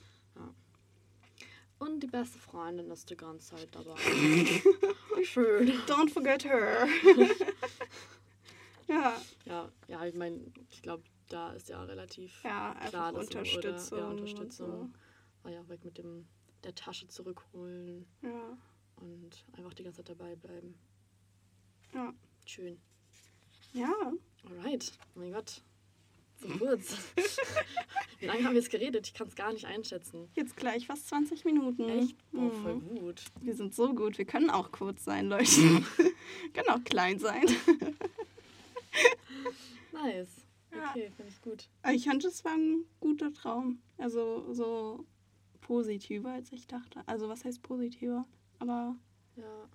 Und 1.80 2.02
die 2.02 2.08
beste 2.08 2.40
Freundin 2.40 2.90
ist 2.90 3.10
die 3.10 3.18
ganze 3.18 3.56
Zeit 3.56 3.70
dabei. 3.74 3.96
Schön. 5.24 5.70
Don't 5.88 6.10
forget 6.10 6.46
her. 6.46 6.88
ja, 8.88 9.22
Ja, 9.46 9.70
ja, 9.88 10.06
ich 10.06 10.16
meine, 10.16 10.40
ich 10.70 10.82
glaube, 10.82 11.04
da 11.28 11.52
ist 11.52 11.70
ja 11.70 11.84
relativ 11.84 12.44
ja, 12.44 12.72
einfach 12.74 12.90
klar, 12.90 13.14
dass 13.14 13.28
so, 13.28 13.38
Unterstützung. 13.38 13.98
Oder, 13.98 14.08
ja, 14.08 14.12
Unterstützung. 14.12 14.94
War 15.44 15.52
ja 15.52 15.62
auch 15.62 15.70
weg 15.70 15.84
mit 15.84 15.98
dem 15.98 16.28
der 16.64 16.74
Tasche 16.76 17.08
zurückholen 17.08 18.06
So. 18.22 18.28
Ja, 18.28 18.58
und 18.98 19.46
einfach 19.54 19.74
die 19.74 19.84
ganze 19.84 19.98
Zeit 19.98 20.10
dabei 20.10 20.36
bleiben. 20.36 20.76
ja. 21.94 22.14
Schön. 22.46 22.80
Ja, 23.74 24.14
Alright. 24.48 24.94
Oh 25.16 25.20
mein 25.20 25.32
Gott. 25.32 25.62
So 26.42 26.48
kurz. 26.58 26.98
Wie 28.20 28.26
lange 28.28 28.44
haben 28.44 28.54
wir 28.54 28.62
jetzt 28.62 28.70
geredet? 28.72 29.08
Ich 29.08 29.14
kann 29.14 29.28
es 29.28 29.36
gar 29.36 29.52
nicht 29.54 29.66
einschätzen. 29.66 30.28
jetzt 30.36 30.56
gleich 30.58 30.86
fast 30.88 31.08
20 31.10 31.46
Minuten. 31.46 31.88
Echt? 31.90 32.16
Oh, 32.34 32.38
Mhm. 32.42 32.62
voll 32.64 32.80
gut. 32.80 33.24
Wir 33.42 33.56
sind 33.56 33.74
so 33.74 33.94
gut. 33.94 34.18
Wir 34.18 34.26
können 34.26 34.50
auch 34.50 34.72
kurz 34.72 35.04
sein, 35.06 35.28
Leute. 35.30 35.46
können 36.54 36.70
auch 36.70 36.84
klein 36.84 37.20
sein. 37.20 37.46
Nice. 39.92 40.46
Okay, 40.72 41.10
finde 41.16 41.32
ich 41.32 41.42
gut. 41.42 41.70
Ich 41.94 42.04
fand, 42.06 42.24
es 42.26 42.44
war 42.44 42.54
ein 42.54 42.84
guter 43.00 43.32
Traum. 43.34 43.80
Also 43.98 44.52
so 44.54 45.06
positiver, 45.62 46.32
als 46.34 46.52
ich 46.52 46.68
dachte. 46.68 47.02
Also 47.06 47.30
was 47.30 47.46
heißt 47.46 47.62
positiver? 47.62 48.26
Aber 48.60 48.96
Ja. 49.38 49.70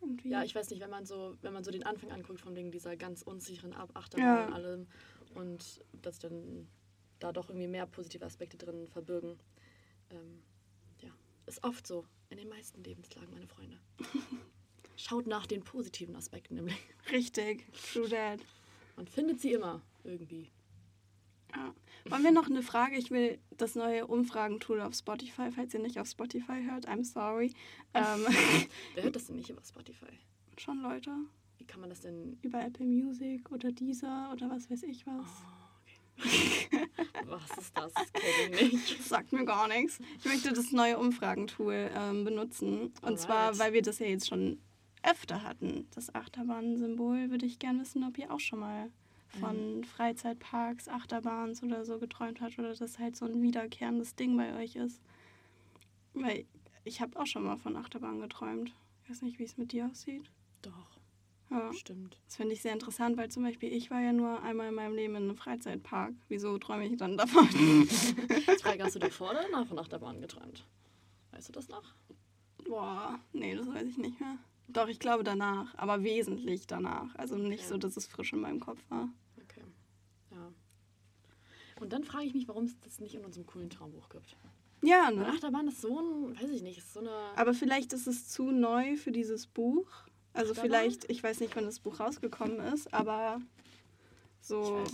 irgendwie. 0.00 0.30
Ja, 0.30 0.42
ich 0.42 0.54
weiß 0.54 0.70
nicht, 0.70 0.80
wenn 0.80 0.90
man 0.90 1.04
so, 1.04 1.36
wenn 1.42 1.52
man 1.52 1.64
so 1.64 1.70
den 1.70 1.82
Anfang 1.84 2.10
anguckt 2.12 2.40
von 2.40 2.56
wegen 2.56 2.70
dieser 2.70 2.96
ganz 2.96 3.22
unsicheren 3.22 3.74
Ab- 3.74 3.90
Achterbahn 3.94 4.24
Ja. 4.26 4.46
und 4.46 4.52
allem 4.54 4.86
und 5.34 5.84
dass 6.02 6.18
dann 6.18 6.68
da 7.18 7.32
doch 7.32 7.48
irgendwie 7.48 7.68
mehr 7.68 7.86
positive 7.86 8.24
Aspekte 8.24 8.56
drin 8.56 8.86
verbirgen. 8.88 9.38
Ähm, 10.10 10.42
ja, 11.00 11.10
ist 11.46 11.62
oft 11.64 11.86
so 11.86 12.06
in 12.30 12.38
den 12.38 12.48
meisten 12.48 12.82
Lebenslagen, 12.82 13.30
meine 13.32 13.46
Freunde. 13.46 13.78
Schaut 14.96 15.26
nach 15.26 15.46
den 15.46 15.62
positiven 15.62 16.16
Aspekten 16.16 16.56
Leben. 16.56 16.74
Richtig. 17.12 17.66
True 17.92 18.08
that. 18.08 18.40
Man 18.96 19.06
findet 19.06 19.40
sie 19.40 19.52
immer 19.52 19.80
irgendwie. 20.02 20.50
Ja. 21.54 21.74
Wollen 22.08 22.24
wir 22.24 22.32
noch 22.32 22.46
eine 22.46 22.62
Frage? 22.62 22.96
Ich 22.96 23.10
will 23.10 23.38
das 23.56 23.74
neue 23.74 24.06
Umfragentool 24.06 24.80
auf 24.80 24.94
Spotify, 24.94 25.50
falls 25.50 25.72
ihr 25.72 25.80
nicht 25.80 25.98
auf 25.98 26.08
Spotify 26.08 26.64
hört, 26.68 26.88
I'm 26.88 27.04
sorry. 27.04 27.54
Ähm, 27.94 28.26
Wer 28.94 29.04
hört 29.04 29.16
das 29.16 29.26
denn 29.26 29.36
nicht 29.36 29.50
über 29.50 29.62
Spotify? 29.62 30.18
schon 30.58 30.82
Leute. 30.82 31.10
Wie 31.58 31.64
kann 31.64 31.80
man 31.80 31.90
das 31.90 32.00
denn? 32.00 32.38
Über 32.42 32.64
Apple 32.64 32.86
Music 32.86 33.50
oder 33.50 33.72
Deezer 33.72 34.30
oder 34.32 34.48
was 34.50 34.70
weiß 34.70 34.82
ich 34.84 35.06
was. 35.06 35.26
Was 37.26 37.58
ist 37.58 37.76
das? 37.76 37.92
Das 37.92 38.12
kenne 38.12 38.56
ich 38.60 38.72
nicht. 38.72 38.98
Das 38.98 39.08
sagt 39.08 39.32
mir 39.32 39.44
gar 39.44 39.68
nichts. 39.68 40.00
Ich 40.18 40.24
möchte 40.24 40.52
das 40.52 40.72
neue 40.72 40.98
Umfragentool 40.98 41.90
ähm, 41.94 42.24
benutzen. 42.24 42.92
Und 43.02 43.20
zwar, 43.20 43.48
Alright. 43.48 43.58
weil 43.58 43.72
wir 43.74 43.82
das 43.82 43.98
ja 43.98 44.06
jetzt 44.06 44.28
schon 44.28 44.58
öfter 45.02 45.44
hatten. 45.44 45.86
Das 45.94 46.14
Achterbahn-Symbol 46.14 47.30
würde 47.30 47.46
ich 47.46 47.58
gerne 47.58 47.82
wissen, 47.82 48.02
ob 48.02 48.18
ihr 48.18 48.32
auch 48.32 48.40
schon 48.40 48.58
mal 48.58 48.90
von 49.40 49.84
Freizeitparks, 49.84 50.88
Achterbahns 50.88 51.62
oder 51.62 51.84
so 51.84 51.98
geträumt 51.98 52.40
habt 52.40 52.58
oder 52.58 52.74
das 52.74 52.98
halt 52.98 53.16
so 53.16 53.26
ein 53.26 53.42
wiederkehrendes 53.42 54.16
Ding 54.16 54.36
bei 54.36 54.56
euch 54.56 54.76
ist. 54.76 55.00
Weil 56.14 56.46
ich 56.84 57.00
habe 57.00 57.18
auch 57.20 57.26
schon 57.26 57.44
mal 57.44 57.56
von 57.56 57.76
Achterbahn 57.76 58.20
geträumt. 58.20 58.72
Ich 59.04 59.10
weiß 59.10 59.22
nicht, 59.22 59.38
wie 59.38 59.44
es 59.44 59.56
mit 59.56 59.72
dir 59.72 59.88
aussieht. 59.90 60.24
Doch, 60.62 60.97
Ja. 61.50 61.72
stimmt. 61.72 62.18
Das 62.26 62.36
finde 62.36 62.52
ich 62.54 62.62
sehr 62.62 62.72
interessant, 62.74 63.16
weil 63.16 63.30
zum 63.30 63.42
Beispiel 63.42 63.72
ich 63.72 63.90
war 63.90 64.00
ja 64.00 64.12
nur 64.12 64.42
einmal 64.42 64.68
in 64.68 64.74
meinem 64.74 64.94
Leben 64.94 65.16
in 65.16 65.22
einem 65.24 65.36
Freizeitpark. 65.36 66.12
Wieso 66.28 66.58
träume 66.58 66.86
ich 66.86 66.96
dann 66.96 67.16
davon? 67.16 67.48
Frage, 68.62 68.84
hast 68.84 68.94
du 68.96 68.98
davor 68.98 69.30
oder 69.30 69.48
nach 69.50 69.66
von 69.66 69.78
Achterbahn 69.78 70.20
geträumt? 70.20 70.64
Weißt 71.32 71.48
du 71.48 71.52
das 71.52 71.68
noch? 71.68 71.94
Boah, 72.66 73.18
nee, 73.32 73.54
das 73.54 73.66
weiß 73.66 73.86
ich 73.88 73.96
nicht 73.98 74.20
mehr. 74.20 74.36
Doch, 74.68 74.88
ich 74.88 74.98
glaube 74.98 75.24
danach, 75.24 75.74
aber 75.78 76.02
wesentlich 76.02 76.66
danach. 76.66 77.14
Also 77.14 77.36
nicht 77.36 77.60
Okay. 77.60 77.68
so, 77.70 77.78
dass 77.78 77.96
es 77.96 78.06
frisch 78.06 78.34
in 78.34 78.40
meinem 78.40 78.60
Kopf 78.60 78.80
war. 78.90 79.08
Okay. 79.42 79.62
Ja. 80.30 80.52
Und 81.80 81.92
dann 81.94 82.04
frage 82.04 82.24
ich 82.26 82.34
mich, 82.34 82.46
warum 82.48 82.64
es 82.64 82.78
das 82.80 83.00
nicht 83.00 83.14
in 83.14 83.24
unserem 83.24 83.46
coolen 83.46 83.70
Traumbuch 83.70 84.10
gibt. 84.10 84.36
Ja, 84.82 85.06
Weil 85.06 85.16
ne? 85.16 85.28
Achterbahn 85.28 85.68
ist 85.68 85.80
so 85.80 85.98
ein, 85.98 86.36
weiß 86.38 86.50
ich 86.50 86.62
nicht, 86.62 86.78
ist 86.78 86.92
so 86.92 87.00
eine. 87.00 87.10
Aber 87.36 87.54
vielleicht 87.54 87.92
ist 87.94 88.06
es 88.06 88.28
zu 88.28 88.50
neu 88.50 88.96
für 88.96 89.10
dieses 89.12 89.46
Buch. 89.46 89.88
Also 90.38 90.54
vielleicht, 90.54 91.10
ich 91.10 91.22
weiß 91.22 91.40
nicht, 91.40 91.54
wann 91.56 91.64
das 91.64 91.80
Buch 91.80 92.00
rausgekommen 92.00 92.60
ist, 92.72 92.92
aber 92.94 93.40
so. 94.40 94.84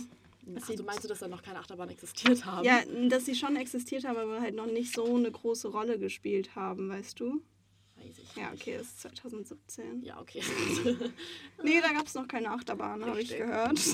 Ach, 0.57 0.65
sieht- 0.65 0.79
du 0.79 0.83
meinst, 0.83 1.03
du, 1.03 1.07
dass 1.07 1.19
da 1.19 1.27
noch 1.27 1.41
keine 1.41 1.59
Achterbahn 1.59 1.89
existiert 1.89 2.45
haben? 2.45 2.65
Ja, 2.65 2.81
dass 3.09 3.25
sie 3.25 3.35
schon 3.35 3.55
existiert 3.55 4.05
haben, 4.05 4.17
aber 4.17 4.41
halt 4.41 4.55
noch 4.55 4.67
nicht 4.67 4.93
so 4.93 5.15
eine 5.15 5.31
große 5.31 5.69
Rolle 5.69 5.97
gespielt 5.99 6.55
haben, 6.55 6.89
weißt 6.89 7.19
du? 7.19 7.41
Weiß 7.97 8.17
ich 8.21 8.35
Ja, 8.35 8.51
okay, 8.53 8.77
das 8.77 8.87
ist 8.87 9.01
2017. 9.01 10.03
Ja, 10.03 10.19
okay. 10.19 10.41
Nee, 11.63 11.79
da 11.81 11.93
gab 11.93 12.05
es 12.05 12.13
noch 12.13 12.27
keine 12.27 12.51
Achterbahn, 12.51 13.03
habe 13.05 13.21
ich 13.21 13.29
gehört. 13.35 13.77
Das 13.77 13.93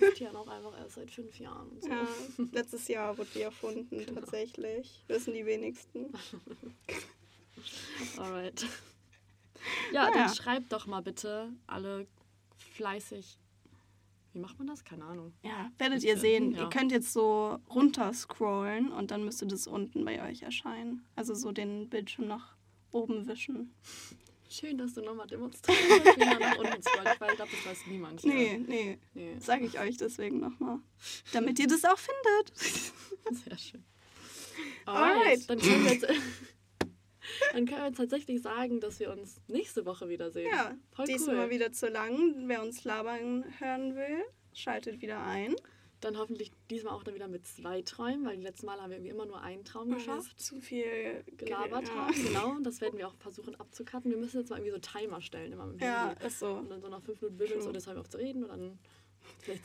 gibt 0.00 0.18
ja 0.20 0.32
noch 0.32 0.48
einfach 0.48 0.76
erst 0.78 0.94
seit 0.96 1.10
fünf 1.10 1.38
Jahren. 1.38 1.68
Und 1.68 1.82
so. 1.82 1.88
Ja, 1.90 2.08
letztes 2.52 2.88
Jahr 2.88 3.16
wurde 3.18 3.28
die 3.34 3.42
erfunden, 3.42 3.98
Genau. 4.06 4.20
tatsächlich. 4.20 5.04
Wissen 5.08 5.34
die 5.34 5.44
wenigsten. 5.46 6.06
Alright. 8.16 8.66
Ja, 9.92 10.06
Ja. 10.06 10.10
dann 10.12 10.34
schreibt 10.34 10.72
doch 10.72 10.86
mal 10.86 11.02
bitte 11.02 11.52
alle 11.66 12.06
fleißig. 12.74 13.38
Wie 14.32 14.38
macht 14.40 14.58
man 14.58 14.66
das? 14.68 14.84
Keine 14.84 15.04
Ahnung. 15.04 15.32
Ja, 15.42 15.70
werdet 15.78 16.02
ihr 16.04 16.18
sehen. 16.18 16.52
Ja. 16.52 16.64
Ihr 16.64 16.68
könnt 16.68 16.92
jetzt 16.92 17.12
so 17.12 17.58
runter 17.74 18.12
scrollen 18.12 18.92
und 18.92 19.10
dann 19.10 19.24
müsste 19.24 19.46
das 19.46 19.66
unten 19.66 20.04
bei 20.04 20.22
euch 20.28 20.42
erscheinen. 20.42 21.04
Also 21.16 21.34
so 21.34 21.52
den 21.52 21.88
Bildschirm 21.88 22.26
nach 22.28 22.54
oben 22.92 23.26
wischen. 23.26 23.72
Schön, 24.48 24.76
dass 24.78 24.92
du 24.94 25.00
nochmal 25.02 25.26
demonstrierst, 25.26 25.80
wie 26.16 26.24
man 26.24 26.38
nach 26.38 26.56
unten 26.58 26.82
scrollt, 26.82 27.18
weil 27.20 27.30
ich 27.30 27.36
glaube, 27.36 27.50
das 27.50 27.66
weiß 27.66 27.86
niemand. 27.88 28.20
hier. 28.20 28.32
Nee, 28.34 28.58
nee, 28.68 28.98
nee. 29.14 29.36
sage 29.40 29.64
ich 29.64 29.78
euch 29.80 29.96
deswegen 29.96 30.38
nochmal. 30.38 30.78
Damit 31.32 31.58
ihr 31.58 31.66
das 31.66 31.84
auch 31.84 31.98
findet. 31.98 32.56
Sehr 33.44 33.58
schön. 33.58 33.84
Alright. 34.84 35.16
Alright. 35.18 35.50
Dann 35.50 35.58
können, 35.58 35.84
wir 35.84 35.92
jetzt, 35.94 36.06
dann 37.52 37.66
können 37.66 37.82
wir 37.82 37.92
tatsächlich 37.92 38.42
sagen, 38.42 38.80
dass 38.80 39.00
wir 39.00 39.10
uns 39.10 39.40
nächste 39.48 39.84
Woche 39.86 40.08
wiedersehen. 40.08 40.48
Ja, 40.50 40.74
Voll 40.94 41.06
diesmal 41.06 41.44
cool. 41.46 41.50
wieder 41.50 41.72
zu 41.72 41.88
lang. 41.88 42.48
Wer 42.48 42.62
uns 42.62 42.84
labern 42.84 43.44
hören 43.58 43.96
will, 43.96 44.22
schaltet 44.52 45.00
wieder 45.00 45.22
ein. 45.22 45.54
Dann 46.00 46.18
hoffentlich 46.18 46.52
diesmal 46.70 46.92
auch 46.92 47.02
dann 47.04 47.14
wieder 47.14 47.26
mit 47.26 47.46
zwei 47.46 47.80
Träumen, 47.80 48.26
weil 48.26 48.36
die 48.36 48.42
letzten 48.42 48.66
Mal 48.66 48.80
haben 48.80 48.90
wir 48.90 48.98
irgendwie 48.98 49.12
immer 49.12 49.24
nur 49.24 49.40
einen 49.40 49.64
Traum 49.64 49.90
geschafft. 49.90 50.38
zu 50.38 50.60
viel 50.60 51.24
Gelabert 51.38 51.88
ja. 51.88 51.94
haben, 51.94 52.14
genau. 52.14 52.50
Und 52.50 52.64
das 52.64 52.82
werden 52.82 52.98
wir 52.98 53.08
auch 53.08 53.14
versuchen 53.18 53.54
abzucutten. 53.54 54.10
Wir 54.10 54.18
müssen 54.18 54.38
jetzt 54.40 54.50
mal 54.50 54.56
irgendwie 54.58 54.72
so 54.72 54.78
Timer 54.78 55.22
stellen, 55.22 55.52
immer 55.52 55.66
mit 55.66 55.80
dem 55.80 55.84
Ja, 55.84 56.10
Handy. 56.10 56.26
ist 56.26 56.38
so. 56.38 56.48
Und 56.48 56.68
dann 56.70 56.82
so 56.82 56.88
nach 56.88 57.02
fünf 57.02 57.20
Minuten 57.22 57.42
jetzt 57.42 57.86
hören 57.86 57.96
wir 57.96 58.00
auf 58.00 58.10
zu 58.10 58.18
reden 58.18 58.44
und 58.44 58.50
dann 58.50 58.78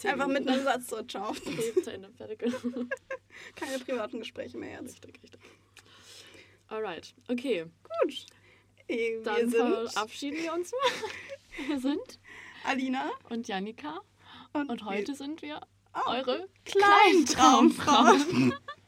Einfach 0.04 0.28
mit 0.28 0.48
einem 0.48 0.64
Satz 0.64 0.88
so, 0.88 1.02
ciao. 1.04 1.32
Okay, 1.46 1.82
zu 1.84 1.92
Ende, 1.92 2.10
fertig. 2.12 2.40
Keine 3.56 3.80
privaten 3.80 4.20
Gespräche 4.20 4.58
mehr 4.58 4.82
jetzt. 4.82 5.04
richtig, 5.06 5.24
richtig. 5.24 5.41
Alright, 6.72 7.14
okay. 7.28 7.66
Gut. 7.84 8.26
Eh, 8.88 9.18
Wir 9.18 9.24
Dann 9.24 9.50
verabschieden 9.50 10.42
wir 10.42 10.54
uns 10.54 10.72
mal. 10.72 11.68
Wir 11.68 11.80
sind 11.82 12.20
Alina 12.64 13.12
und 13.30 13.50
Janika 13.50 14.00
und, 14.54 14.70
und 14.70 14.86
heute 14.86 15.14
sind 15.14 15.42
wir 15.42 15.60
eure 16.08 16.48
Kleintraumfrauen. 16.64 18.22
Kleintraumfrauen. 18.22 18.54